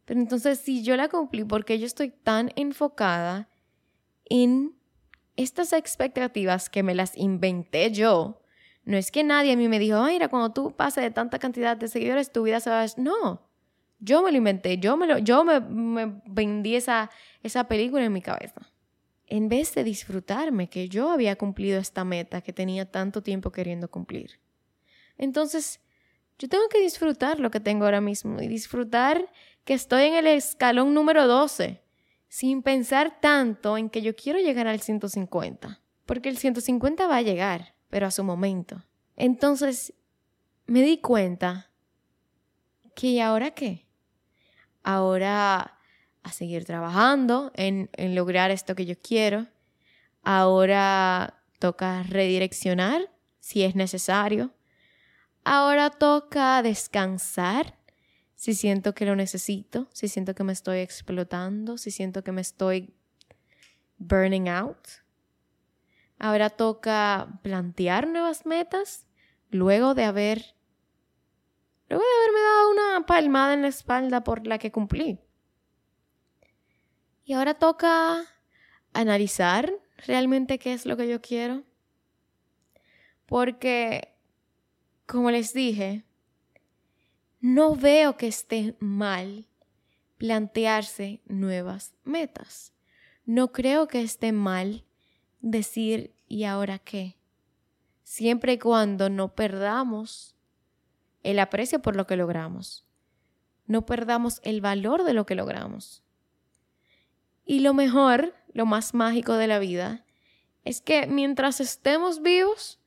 Pero 0.05 0.21
entonces 0.21 0.59
si 0.59 0.83
yo 0.83 0.97
la 0.97 1.09
cumplí, 1.09 1.45
porque 1.45 1.79
yo 1.79 1.87
estoy 1.87 2.11
tan 2.11 2.51
enfocada 2.57 3.50
en 4.31 4.75
estas 5.37 5.75
expectativas 5.75 6.71
que 6.71 6.83
me 6.83 6.95
las 6.95 7.17
inventé 7.17 7.93
yo, 7.93 8.41
no 8.85 8.97
es 8.97 9.11
que 9.11 9.23
nadie 9.23 9.53
a 9.53 9.57
mí 9.57 9.69
me 9.69 9.79
dijo, 9.79 10.03
mira, 10.05 10.29
cuando 10.29 10.53
tú 10.53 10.75
pases 10.75 11.05
de 11.05 11.11
tanta 11.11 11.39
cantidad 11.39 11.77
de 11.77 11.89
seguidores, 11.89 12.33
tu 12.33 12.45
vida 12.45 12.61
se 12.61 12.71
va 12.71 12.83
a... 12.83 12.87
No, 12.97 13.47
yo 13.99 14.23
me 14.23 14.31
lo 14.31 14.39
inventé, 14.39 14.79
yo 14.79 14.97
me, 14.97 15.07
lo, 15.07 15.19
yo 15.19 15.45
me, 15.45 15.61
me 15.61 16.23
vendí 16.25 16.75
esa, 16.75 17.11
esa 17.43 17.65
película 17.65 18.05
en 18.05 18.13
mi 18.13 18.23
cabeza. 18.23 18.73
En 19.27 19.49
vez 19.49 19.75
de 19.75 19.85
disfrutarme 19.85 20.69
que 20.69 20.89
yo 20.89 21.11
había 21.11 21.37
cumplido 21.37 21.79
esta 21.79 22.05
meta 22.05 22.41
que 22.41 22.53
tenía 22.53 22.91
tanto 22.91 23.23
tiempo 23.23 23.53
queriendo 23.53 23.91
cumplir. 23.91 24.41
Entonces, 25.19 25.81
yo 26.39 26.49
tengo 26.49 26.69
que 26.69 26.81
disfrutar 26.81 27.39
lo 27.39 27.51
que 27.51 27.61
tengo 27.61 27.85
ahora 27.85 28.01
mismo 28.01 28.41
y 28.41 28.49
disfrutar 28.49 29.31
que 29.65 29.75
estoy 29.75 30.05
en 30.05 30.15
el 30.15 30.27
escalón 30.27 30.95
número 30.95 31.27
12, 31.27 31.83
sin 32.31 32.63
pensar 32.63 33.21
tanto 33.21 33.77
en 33.77 33.91
que 33.91 34.01
yo 34.01 34.15
quiero 34.17 34.39
llegar 34.39 34.69
al 34.69 34.81
150, 34.81 35.83
porque 36.07 36.29
el 36.31 36.39
150 36.39 37.07
va 37.07 37.17
a 37.17 37.23
llegar 37.23 37.75
pero 37.91 38.07
a 38.07 38.11
su 38.11 38.25
momento. 38.25 38.85
Entonces 39.17 39.93
me 40.67 40.83
di 40.83 40.99
cuenta 40.99 41.71
que 42.95 43.09
¿y 43.09 43.21
ahora 43.21 43.51
qué? 43.51 43.87
Ahora 44.83 45.77
a 46.23 46.33
seguir 46.33 46.65
trabajando 46.65 47.51
en 47.55 47.89
lograr 48.15 48.51
esto 48.51 48.75
que 48.75 48.87
yo 48.87 48.95
quiero. 48.97 49.49
Ahora 50.23 51.43
toca 51.59 52.05
redireccionar 52.05 53.11
si 53.41 53.65
es 53.65 53.75
necesario. 53.75 54.55
Ahora 55.43 55.91
toca 55.91 56.63
descansar 56.63 57.77
si 58.41 58.55
siento 58.55 58.95
que 58.95 59.05
lo 59.05 59.17
necesito, 59.17 59.87
si 59.93 60.09
siento 60.09 60.35
que 60.35 60.45
me 60.45 60.55
estoy 60.55 60.79
explotando, 60.79 61.77
si 61.77 61.91
siento 61.91 62.25
que 62.25 62.33
me 62.33 62.41
estoy 62.41 62.95
burning 63.99 64.49
out. 64.49 64.79
Ahora 66.19 66.49
toca 66.49 67.39
plantear 67.43 68.09
nuevas 68.09 68.47
metas 68.47 69.07
luego 69.51 69.93
de 69.93 70.05
haber 70.05 70.57
luego 71.91 72.03
de 72.03 72.17
haberme 72.17 72.41
dado 72.41 72.71
una 72.71 73.07
palmada 73.07 73.53
en 73.53 73.61
la 73.61 73.69
espalda 73.69 74.25
por 74.25 74.47
la 74.47 74.57
que 74.57 74.73
cumplí. 74.73 75.21
Y 77.25 77.35
ahora 77.35 77.53
toca 77.53 78.25
analizar 78.95 79.71
realmente 80.07 80.59
qué 80.59 80.73
es 80.73 80.87
lo 80.87 80.97
que 80.97 81.09
yo 81.09 81.21
quiero. 81.21 81.63
Porque, 83.27 84.17
como 85.05 85.31
les 85.31 85.53
dije, 85.53 86.07
no 87.41 87.75
veo 87.75 88.17
que 88.17 88.27
esté 88.27 88.77
mal 88.81 89.47
plantearse 90.19 91.23
nuevas 91.27 91.95
metas. 92.05 92.75
No 93.25 93.53
creo 93.53 93.89
que 93.89 94.03
esté 94.03 94.33
mal 94.33 94.85
decir 95.41 96.15
¿y 96.29 96.45
ahora 96.45 96.79
qué? 96.79 97.17
Siempre 98.03 98.55
y 98.55 98.59
cuando 98.59 99.09
no 99.09 99.35
perdamos 99.35 100.35
el 101.23 101.39
aprecio 101.39 101.81
por 101.81 101.97
lo 101.97 102.07
que 102.07 102.17
logramos, 102.17 102.87
no 103.67 103.87
perdamos 103.87 104.41
el 104.45 104.61
valor 104.61 105.05
de 105.05 105.15
lo 105.15 105.27
que 105.27 105.35
logramos. 105.35 106.03
Y 107.45 107.61
lo 107.61 107.73
mejor, 107.73 108.35
lo 108.53 108.67
más 108.67 108.95
mágico 108.95 109.35
de 109.35 109.47
la 109.47 109.59
vida, 109.59 110.05
es 110.65 110.81
que 110.81 111.07
mientras 111.07 111.61
estemos 111.61 112.21
vivos, 112.21 112.81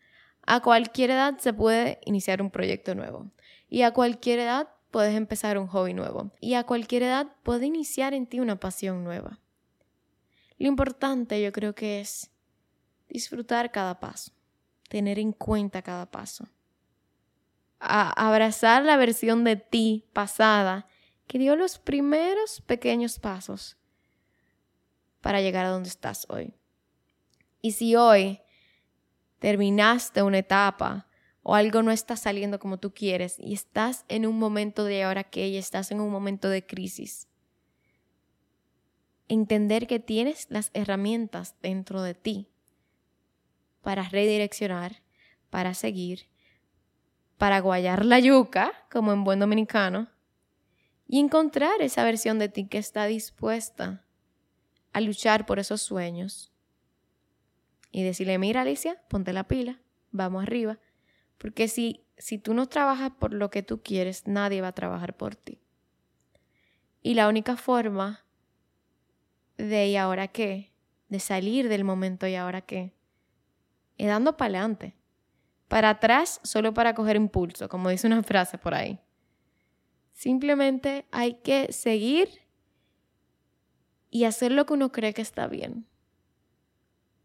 a 0.46 0.62
cualquier 0.62 1.12
edad 1.12 1.38
se 1.40 1.54
puede 1.54 2.00
iniciar 2.06 2.42
un 2.42 2.52
proyecto 2.52 2.96
nuevo. 2.96 3.32
Y 3.74 3.82
a 3.82 3.92
cualquier 3.92 4.38
edad 4.38 4.70
puedes 4.92 5.16
empezar 5.16 5.58
un 5.58 5.66
hobby 5.66 5.96
nuevo. 5.96 6.30
Y 6.40 6.54
a 6.54 6.64
cualquier 6.64 7.02
edad 7.02 7.36
puede 7.42 7.66
iniciar 7.66 8.14
en 8.14 8.28
ti 8.28 8.40
una 8.40 8.60
pasión 8.60 9.04
nueva. 9.04 9.40
Lo 10.60 10.68
importante 10.68 11.42
yo 11.42 11.52
creo 11.52 11.74
que 11.74 12.00
es 12.00 12.30
disfrutar 13.10 13.72
cada 13.72 14.00
paso, 14.00 14.32
tener 14.90 15.18
en 15.18 15.32
cuenta 15.32 15.82
cada 15.82 16.06
paso. 16.06 16.48
abrazar 17.80 18.84
la 18.84 18.96
versión 18.96 19.44
de 19.44 19.56
ti 19.56 20.06
pasada 20.14 20.86
que 21.26 21.40
dio 21.40 21.56
los 21.56 21.80
primeros 21.80 22.62
pequeños 22.62 23.18
pasos 23.18 23.76
para 25.20 25.42
llegar 25.42 25.66
a 25.66 25.70
donde 25.70 25.90
estás 25.90 26.28
hoy. 26.30 26.54
Y 27.60 27.72
si 27.72 27.96
hoy 27.96 28.40
terminaste 29.40 30.22
una 30.22 30.38
etapa 30.38 31.08
o 31.44 31.56
algo 31.56 31.84
no 31.84 31.92
está 31.92 32.16
saliendo 32.16 32.58
como 32.58 32.80
tú 32.80 32.94
quieres 32.94 33.38
y 33.38 33.54
estás 33.54 34.06
en 34.08 34.26
un 34.26 34.40
momento 34.40 34.86
de 34.86 35.04
ahora 35.04 35.26
que 35.26 35.48
y 35.50 35.58
estás 35.58 35.92
en 35.92 36.00
un 36.00 36.10
momento 36.10 36.50
de 36.50 36.66
crisis, 36.66 37.28
entender 39.28 39.86
que 39.88 40.00
tienes 40.00 40.48
las 40.50 40.72
herramientas 40.74 41.56
dentro 41.62 42.02
de 42.02 42.14
ti 42.14 42.50
para 43.82 44.04
redireccionar, 44.04 45.04
para 45.50 45.74
seguir, 45.74 46.28
para 47.38 47.60
guayar 47.60 48.06
la 48.06 48.20
yuca, 48.20 48.72
como 48.90 49.12
en 49.12 49.26
buen 49.26 49.40
dominicano, 49.40 50.10
y 51.08 51.20
encontrar 51.20 51.82
esa 51.82 52.04
versión 52.06 52.40
de 52.40 52.48
ti 52.48 52.68
que 52.68 52.78
está 52.78 53.06
dispuesta 53.06 54.06
a 54.94 55.02
luchar 55.02 55.46
por 55.46 55.60
esos 55.60 55.82
sueños. 55.82 56.54
Y 57.92 58.04
decirle, 58.04 58.38
mira 58.38 58.62
Alicia, 58.62 59.04
ponte 59.10 59.34
la 59.34 59.48
pila, 59.48 59.82
vamos 60.12 60.44
arriba, 60.44 60.80
porque 61.44 61.68
si, 61.68 62.06
si 62.18 62.38
tú 62.38 62.54
no 62.54 62.70
trabajas 62.70 63.12
por 63.20 63.34
lo 63.34 63.50
que 63.50 63.64
tú 63.64 63.84
quieres, 63.84 64.28
nadie 64.28 64.62
va 64.62 64.70
a 64.70 64.72
trabajar 64.72 65.18
por 65.18 65.36
ti. 65.36 65.60
Y 67.02 67.16
la 67.16 67.28
única 67.28 67.58
forma 67.58 68.24
de 69.58 69.88
¿y 69.88 69.98
ahora 69.98 70.30
qué? 70.30 70.72
De 71.10 71.20
salir 71.20 71.68
del 71.68 71.84
momento 71.84 72.28
¿y 72.28 72.36
ahora 72.36 72.62
qué? 72.62 72.94
Es 73.98 74.08
dando 74.08 74.38
para 74.38 74.52
adelante. 74.52 74.96
Para 75.68 75.90
atrás 75.90 76.40
solo 76.46 76.74
para 76.74 76.96
coger 76.96 77.18
impulso, 77.18 77.68
como 77.68 77.90
dice 77.90 78.08
una 78.08 78.24
frase 78.24 78.58
por 78.58 78.74
ahí. 78.74 79.02
Simplemente 80.14 81.08
hay 81.12 81.42
que 81.42 81.74
seguir 81.74 82.30
y 84.10 84.24
hacer 84.24 84.54
lo 84.54 84.66
que 84.66 84.76
uno 84.76 84.94
cree 84.94 85.14
que 85.14 85.22
está 85.22 85.48
bien. 85.48 85.90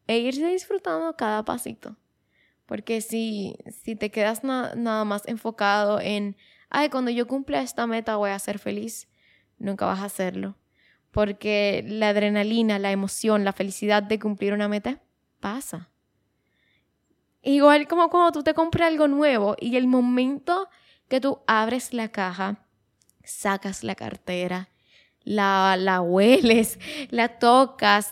E 0.08 0.18
irse 0.18 0.44
disfrutando 0.48 1.16
cada 1.16 1.44
pasito. 1.44 1.94
Porque 2.68 3.00
si, 3.00 3.56
si 3.82 3.96
te 3.96 4.10
quedas 4.10 4.44
nada 4.44 5.04
más 5.04 5.26
enfocado 5.26 5.98
en, 6.00 6.36
ay, 6.70 6.90
cuando 6.90 7.10
yo 7.10 7.26
cumpla 7.26 7.62
esta 7.62 7.88
meta 7.88 8.14
voy 8.14 8.30
a 8.30 8.38
ser 8.38 8.60
feliz, 8.60 9.08
nunca 9.58 9.86
vas 9.86 10.00
a 10.00 10.04
hacerlo 10.04 10.54
porque 11.10 11.84
la 11.86 12.10
adrenalina, 12.10 12.78
la 12.78 12.92
emoción, 12.92 13.44
la 13.44 13.52
felicidad 13.52 14.02
de 14.02 14.18
cumplir 14.18 14.52
una 14.52 14.68
meta 14.68 15.00
pasa. 15.40 15.90
Igual 17.42 17.88
como 17.88 18.10
cuando 18.10 18.32
tú 18.32 18.42
te 18.42 18.54
compras 18.54 18.88
algo 18.88 19.08
nuevo 19.08 19.56
y 19.58 19.76
el 19.76 19.86
momento 19.86 20.68
que 21.08 21.20
tú 21.20 21.40
abres 21.46 21.94
la 21.94 22.08
caja, 22.08 22.66
sacas 23.24 23.84
la 23.84 23.94
cartera, 23.94 24.68
la, 25.22 25.76
la 25.78 26.00
hueles, 26.00 26.78
la 27.10 27.38
tocas, 27.38 28.10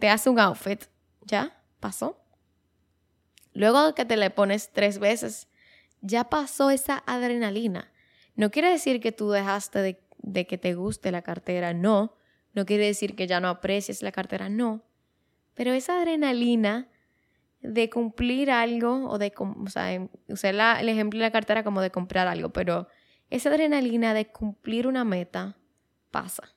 te 0.00 0.08
hace 0.08 0.30
un 0.30 0.40
outfit, 0.40 0.84
¿ya? 1.22 1.62
¿Pasó? 1.80 2.18
Luego 3.58 3.92
que 3.96 4.04
te 4.04 4.16
le 4.16 4.30
pones 4.30 4.70
tres 4.72 5.00
veces, 5.00 5.48
ya 6.00 6.30
pasó 6.30 6.70
esa 6.70 7.02
adrenalina. 7.06 7.90
No 8.36 8.52
quiere 8.52 8.70
decir 8.70 9.00
que 9.00 9.10
tú 9.10 9.30
dejaste 9.30 9.98
de, 10.22 10.46
que 10.46 10.58
te 10.58 10.74
guste 10.74 11.10
la 11.10 11.22
cartera, 11.22 11.74
no. 11.74 12.14
No 12.54 12.64
quiere 12.66 12.86
decir 12.86 13.16
que 13.16 13.26
ya 13.26 13.40
no 13.40 13.48
aprecies 13.48 14.00
la 14.00 14.12
cartera, 14.12 14.48
no. 14.48 14.84
Pero 15.54 15.72
esa 15.72 15.98
adrenalina 15.98 16.86
de 17.60 17.90
cumplir 17.90 18.52
algo 18.52 19.10
o 19.10 19.18
de, 19.18 19.32
o 19.36 19.68
sea, 19.68 20.08
usé 20.28 20.50
el 20.50 20.88
ejemplo 20.88 21.18
de 21.18 21.26
la 21.26 21.32
cartera 21.32 21.64
como 21.64 21.80
de 21.80 21.90
comprar 21.90 22.28
algo, 22.28 22.50
pero 22.50 22.86
esa 23.28 23.48
adrenalina 23.48 24.14
de 24.14 24.28
cumplir 24.28 24.86
una 24.86 25.02
meta 25.02 25.56
pasa. 26.12 26.54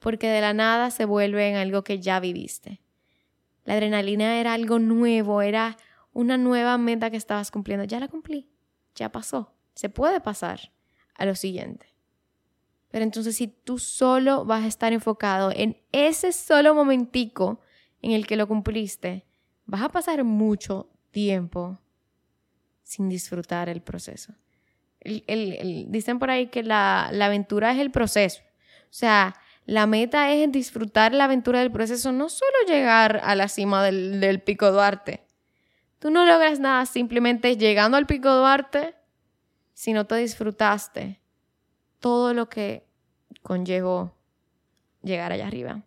Porque 0.00 0.26
de 0.26 0.40
la 0.40 0.52
nada 0.52 0.90
se 0.90 1.04
vuelve 1.04 1.48
en 1.48 1.54
algo 1.54 1.84
que 1.84 2.00
ya 2.00 2.18
viviste. 2.18 2.80
La 3.64 3.74
adrenalina 3.74 4.40
era 4.40 4.54
algo 4.54 4.80
nuevo, 4.80 5.42
era 5.42 5.76
una 6.12 6.36
nueva 6.36 6.78
meta 6.78 7.10
que 7.10 7.16
estabas 7.16 7.50
cumpliendo. 7.50 7.84
Ya 7.84 8.00
la 8.00 8.08
cumplí, 8.08 8.48
ya 8.94 9.10
pasó. 9.10 9.54
Se 9.74 9.88
puede 9.88 10.20
pasar 10.20 10.72
a 11.14 11.24
lo 11.24 11.34
siguiente. 11.34 11.86
Pero 12.90 13.04
entonces 13.04 13.36
si 13.36 13.48
tú 13.48 13.78
solo 13.78 14.44
vas 14.44 14.64
a 14.64 14.68
estar 14.68 14.92
enfocado 14.92 15.50
en 15.54 15.78
ese 15.92 16.32
solo 16.32 16.74
momentico 16.74 17.60
en 18.02 18.12
el 18.12 18.26
que 18.26 18.36
lo 18.36 18.46
cumpliste, 18.46 19.24
vas 19.64 19.82
a 19.82 19.88
pasar 19.88 20.22
mucho 20.24 20.90
tiempo 21.10 21.78
sin 22.82 23.08
disfrutar 23.08 23.70
el 23.70 23.80
proceso. 23.80 24.34
dicen 25.02 26.18
por 26.18 26.30
ahí 26.30 26.48
que 26.48 26.62
la, 26.62 27.06
aventura 27.08 27.72
es 27.72 27.78
el 27.78 27.90
proceso. 27.90 28.42
O 28.84 28.94
sea, 28.94 29.34
la 29.64 29.86
meta 29.86 30.30
es 30.32 30.52
disfrutar 30.52 31.14
la 31.14 31.24
aventura 31.24 31.60
del 31.60 31.72
proceso, 31.72 32.12
no 32.12 32.28
solo 32.28 32.52
llegar 32.68 33.22
a 33.24 33.34
la 33.34 33.48
cima 33.48 33.82
del, 33.82 34.20
del 34.20 34.42
Pico 34.42 34.70
Duarte. 34.70 35.22
Tú 36.02 36.10
no 36.10 36.26
logras 36.26 36.58
nada 36.58 36.84
simplemente 36.84 37.56
llegando 37.56 37.96
al 37.96 38.06
Pico 38.06 38.28
Duarte 38.28 38.96
si 39.72 39.92
no 39.92 40.04
te 40.04 40.16
disfrutaste 40.16 41.20
todo 42.00 42.34
lo 42.34 42.48
que 42.48 42.88
conllevó 43.44 44.12
llegar 45.04 45.30
allá 45.30 45.46
arriba. 45.46 45.84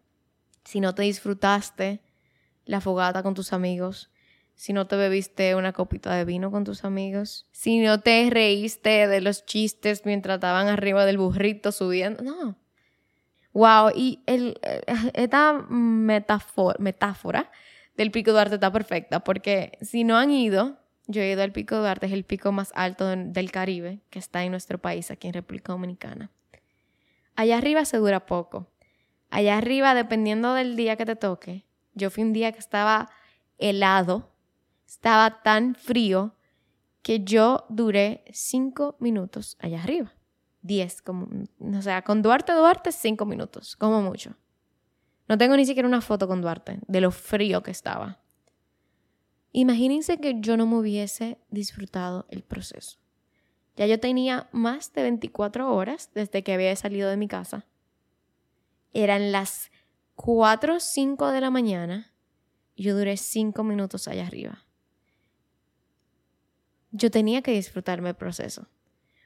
Si 0.63 0.79
no 0.79 0.95
te 0.95 1.03
disfrutaste 1.03 2.01
la 2.63 2.79
fogata 2.79 3.23
con 3.23 3.33
tus 3.33 3.51
amigos, 3.51 4.09
si 4.53 4.71
no 4.71 4.87
te 4.87 4.95
bebiste 4.95 5.53
una 5.53 5.73
copita 5.73 6.15
de 6.15 6.23
vino 6.23 6.49
con 6.49 6.63
tus 6.63 6.85
amigos, 6.85 7.49
si 7.51 7.79
no 7.79 7.99
te 7.99 8.29
reíste 8.29 9.09
de 9.09 9.19
los 9.19 9.45
chistes 9.45 10.05
mientras 10.05 10.35
estaban 10.35 10.69
arriba 10.69 11.03
del 11.03 11.17
burrito 11.17 11.73
subiendo, 11.73 12.23
no. 12.23 12.55
Wow, 13.51 13.91
y 13.93 14.23
eh, 14.27 14.53
esta 15.13 15.51
metáfora 15.67 17.51
del 17.97 18.11
Pico 18.11 18.31
Duarte 18.31 18.55
está 18.55 18.71
perfecta, 18.71 19.21
porque 19.21 19.77
si 19.81 20.03
no 20.03 20.17
han 20.17 20.31
ido, 20.31 20.77
yo 21.07 21.21
he 21.21 21.31
ido 21.31 21.43
al 21.43 21.51
Pico 21.51 21.77
Duarte, 21.77 22.07
es 22.07 22.11
el 22.11 22.23
pico 22.23 22.51
más 22.51 22.71
alto 22.75 23.07
del 23.07 23.51
Caribe, 23.51 24.01
que 24.09 24.19
está 24.19 24.43
en 24.43 24.51
nuestro 24.51 24.79
país, 24.79 25.11
aquí 25.11 25.27
en 25.27 25.33
República 25.33 25.71
Dominicana. 25.71 26.31
Allá 27.35 27.57
arriba 27.57 27.85
se 27.85 27.97
dura 27.97 28.25
poco. 28.25 28.67
Allá 29.29 29.57
arriba, 29.57 29.93
dependiendo 29.93 30.53
del 30.53 30.75
día 30.75 30.95
que 30.95 31.05
te 31.05 31.15
toque, 31.15 31.65
yo 31.93 32.09
fui 32.09 32.23
un 32.23 32.33
día 32.33 32.51
que 32.51 32.59
estaba 32.59 33.09
helado, 33.57 34.31
estaba 34.87 35.41
tan 35.41 35.75
frío 35.75 36.35
que 37.01 37.23
yo 37.23 37.65
duré 37.69 38.23
cinco 38.31 38.95
minutos 38.99 39.57
allá 39.59 39.83
arriba. 39.83 40.13
Diez, 40.61 41.01
como, 41.01 41.27
o 41.59 41.81
sea, 41.81 42.01
con 42.01 42.21
Duarte, 42.21 42.53
Duarte, 42.53 42.91
cinco 42.91 43.25
minutos, 43.25 43.75
como 43.75 44.01
mucho. 44.01 44.35
No 45.27 45.37
tengo 45.37 45.55
ni 45.57 45.65
siquiera 45.65 45.87
una 45.87 46.01
foto 46.01 46.27
con 46.27 46.41
Duarte, 46.41 46.79
de 46.87 47.01
lo 47.01 47.11
frío 47.11 47.63
que 47.63 47.71
estaba. 47.71 48.21
Imagínense 49.51 50.19
que 50.19 50.35
yo 50.39 50.57
no 50.57 50.67
me 50.67 50.77
hubiese 50.77 51.37
disfrutado 51.49 52.25
el 52.29 52.43
proceso. 52.43 52.99
Ya 53.75 53.87
yo 53.87 53.99
tenía 53.99 54.49
más 54.51 54.93
de 54.93 55.03
24 55.03 55.73
horas 55.73 56.11
desde 56.13 56.43
que 56.43 56.53
había 56.53 56.75
salido 56.75 57.09
de 57.09 57.17
mi 57.17 57.27
casa. 57.27 57.65
Eran 58.93 59.31
las 59.31 59.71
4 60.15 60.75
o 60.75 60.79
5 60.79 61.29
de 61.31 61.41
la 61.41 61.49
mañana 61.49 62.15
yo 62.75 62.97
duré 62.97 63.17
5 63.17 63.63
minutos 63.63 64.07
allá 64.07 64.27
arriba. 64.27 64.65
Yo 66.91 67.09
tenía 67.11 67.41
que 67.41 67.51
disfrutarme 67.51 68.09
el 68.09 68.15
proceso. 68.15 68.67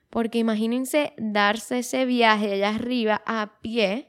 Porque 0.09 0.39
imagínense 0.39 1.13
darse 1.17 1.79
ese 1.79 2.05
viaje 2.05 2.53
allá 2.53 2.69
arriba 2.69 3.21
a 3.25 3.59
pie 3.61 4.08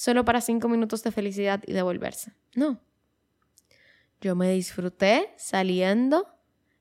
solo 0.00 0.24
para 0.24 0.40
5 0.40 0.68
minutos 0.68 1.02
de 1.02 1.12
felicidad 1.12 1.62
y 1.66 1.72
devolverse. 1.72 2.32
No. 2.54 2.80
Yo 4.20 4.34
me 4.34 4.50
disfruté 4.50 5.32
saliendo 5.36 6.26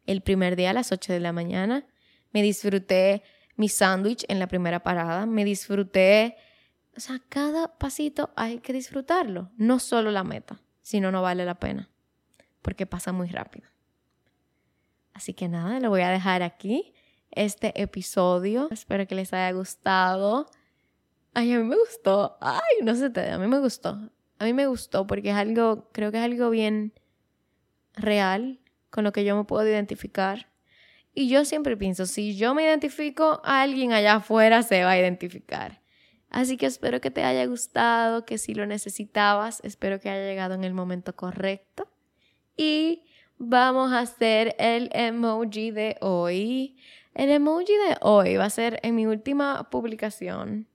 el 0.05 0.21
primer 0.21 0.55
día 0.55 0.69
a 0.69 0.73
las 0.73 0.91
8 0.91 1.13
de 1.13 1.19
la 1.19 1.33
mañana 1.33 1.85
me 2.31 2.41
disfruté 2.41 3.23
mi 3.55 3.69
sándwich 3.69 4.25
en 4.27 4.39
la 4.39 4.47
primera 4.47 4.83
parada, 4.83 5.25
me 5.25 5.43
disfruté, 5.43 6.37
o 6.95 6.99
sea, 6.99 7.19
cada 7.27 7.77
pasito 7.77 8.31
hay 8.35 8.59
que 8.59 8.73
disfrutarlo, 8.73 9.51
no 9.57 9.79
solo 9.79 10.11
la 10.11 10.23
meta, 10.23 10.61
si 10.81 10.99
no, 10.99 11.11
no 11.11 11.21
vale 11.21 11.45
la 11.45 11.55
pena, 11.55 11.89
porque 12.61 12.85
pasa 12.85 13.11
muy 13.11 13.27
rápido. 13.27 13.67
Así 15.13 15.33
que 15.33 15.49
nada, 15.49 15.79
lo 15.79 15.89
voy 15.89 16.01
a 16.01 16.09
dejar 16.09 16.43
aquí, 16.43 16.93
este 17.31 17.81
episodio, 17.81 18.69
espero 18.71 19.05
que 19.07 19.15
les 19.15 19.33
haya 19.33 19.51
gustado. 19.51 20.49
Ay, 21.33 21.53
a 21.53 21.57
mí 21.59 21.63
me 21.63 21.77
gustó, 21.77 22.37
ay, 22.41 22.83
no 22.83 22.95
sé, 22.95 23.05
a 23.31 23.37
mí 23.37 23.47
me 23.47 23.59
gustó, 23.59 23.99
a 24.39 24.45
mí 24.45 24.53
me 24.53 24.67
gustó 24.67 25.05
porque 25.07 25.29
es 25.29 25.35
algo, 25.35 25.89
creo 25.91 26.11
que 26.11 26.17
es 26.17 26.23
algo 26.23 26.49
bien 26.49 26.93
real, 27.93 28.59
con 28.89 29.03
lo 29.03 29.11
que 29.11 29.23
yo 29.23 29.35
me 29.37 29.43
puedo 29.43 29.67
identificar 29.67 30.49
y 31.13 31.27
yo 31.27 31.43
siempre 31.43 31.75
pienso, 31.75 32.05
si 32.05 32.37
yo 32.37 32.53
me 32.53 32.63
identifico, 32.63 33.41
alguien 33.43 33.91
allá 33.91 34.15
afuera 34.15 34.63
se 34.63 34.83
va 34.83 34.91
a 34.91 34.99
identificar. 34.99 35.81
Así 36.29 36.57
que 36.57 36.67
espero 36.67 37.01
que 37.01 37.11
te 37.11 37.23
haya 37.23 37.45
gustado, 37.45 38.25
que 38.25 38.37
si 38.37 38.53
lo 38.53 38.65
necesitabas, 38.65 39.59
espero 39.63 39.99
que 39.99 40.09
haya 40.09 40.23
llegado 40.23 40.53
en 40.53 40.63
el 40.63 40.73
momento 40.73 41.15
correcto. 41.15 41.89
Y 42.55 43.03
vamos 43.37 43.91
a 43.91 43.99
hacer 43.99 44.55
el 44.59 44.89
emoji 44.93 45.71
de 45.71 45.97
hoy. 46.01 46.77
El 47.15 47.31
emoji 47.31 47.73
de 47.73 47.97
hoy 48.01 48.37
va 48.37 48.45
a 48.45 48.49
ser 48.49 48.79
en 48.83 48.95
mi 48.95 49.07
última 49.07 49.69
publicación, 49.71 50.67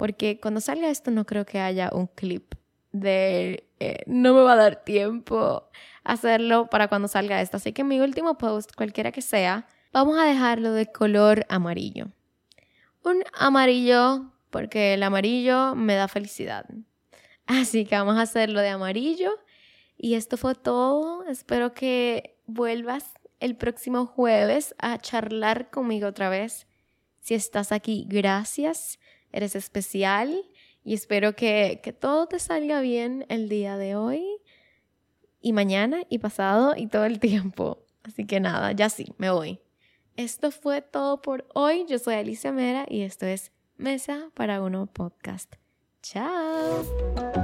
porque 0.00 0.40
cuando 0.40 0.60
salga 0.60 0.88
esto 0.88 1.10
no 1.10 1.26
creo 1.26 1.44
que 1.44 1.60
haya 1.60 1.90
un 1.92 2.06
clip 2.08 2.54
de... 2.90 3.68
Eh, 3.78 4.02
no 4.06 4.34
me 4.34 4.40
va 4.40 4.54
a 4.54 4.56
dar 4.56 4.84
tiempo 4.84 5.68
hacerlo 6.04 6.68
para 6.70 6.88
cuando 6.88 7.06
salga 7.06 7.40
esto. 7.40 7.58
Así 7.58 7.72
que 7.72 7.84
mi 7.84 8.00
último 8.00 8.38
post, 8.38 8.74
cualquiera 8.74 9.12
que 9.12 9.22
sea, 9.22 9.66
Vamos 9.92 10.16
a 10.18 10.24
dejarlo 10.24 10.72
de 10.72 10.86
color 10.86 11.44
amarillo. 11.48 12.12
Un 13.02 13.24
amarillo 13.32 14.30
porque 14.50 14.94
el 14.94 15.02
amarillo 15.02 15.74
me 15.74 15.96
da 15.96 16.06
felicidad. 16.06 16.64
Así 17.46 17.84
que 17.84 17.96
vamos 17.96 18.16
a 18.16 18.22
hacerlo 18.22 18.60
de 18.60 18.68
amarillo. 18.68 19.32
Y 19.98 20.14
esto 20.14 20.36
fue 20.36 20.54
todo. 20.54 21.26
Espero 21.26 21.74
que 21.74 22.38
vuelvas 22.46 23.14
el 23.40 23.56
próximo 23.56 24.06
jueves 24.06 24.76
a 24.78 24.96
charlar 24.98 25.70
conmigo 25.70 26.06
otra 26.06 26.28
vez. 26.28 26.68
Si 27.18 27.34
estás 27.34 27.72
aquí, 27.72 28.06
gracias. 28.08 28.99
Eres 29.32 29.56
especial 29.56 30.44
y 30.84 30.94
espero 30.94 31.34
que, 31.34 31.80
que 31.82 31.92
todo 31.92 32.26
te 32.26 32.38
salga 32.38 32.80
bien 32.80 33.26
el 33.28 33.48
día 33.48 33.76
de 33.76 33.96
hoy 33.96 34.24
y 35.40 35.52
mañana 35.52 36.02
y 36.08 36.18
pasado 36.18 36.74
y 36.76 36.86
todo 36.86 37.04
el 37.04 37.20
tiempo. 37.20 37.84
Así 38.02 38.26
que 38.26 38.40
nada, 38.40 38.72
ya 38.72 38.88
sí, 38.88 39.12
me 39.18 39.30
voy. 39.30 39.60
Esto 40.16 40.50
fue 40.50 40.82
todo 40.82 41.22
por 41.22 41.46
hoy. 41.54 41.86
Yo 41.88 41.98
soy 41.98 42.14
Alicia 42.14 42.52
Mera 42.52 42.86
y 42.88 43.02
esto 43.02 43.26
es 43.26 43.52
Mesa 43.76 44.30
para 44.34 44.62
Uno 44.62 44.86
Podcast. 44.86 45.54
Chao. 46.02 47.39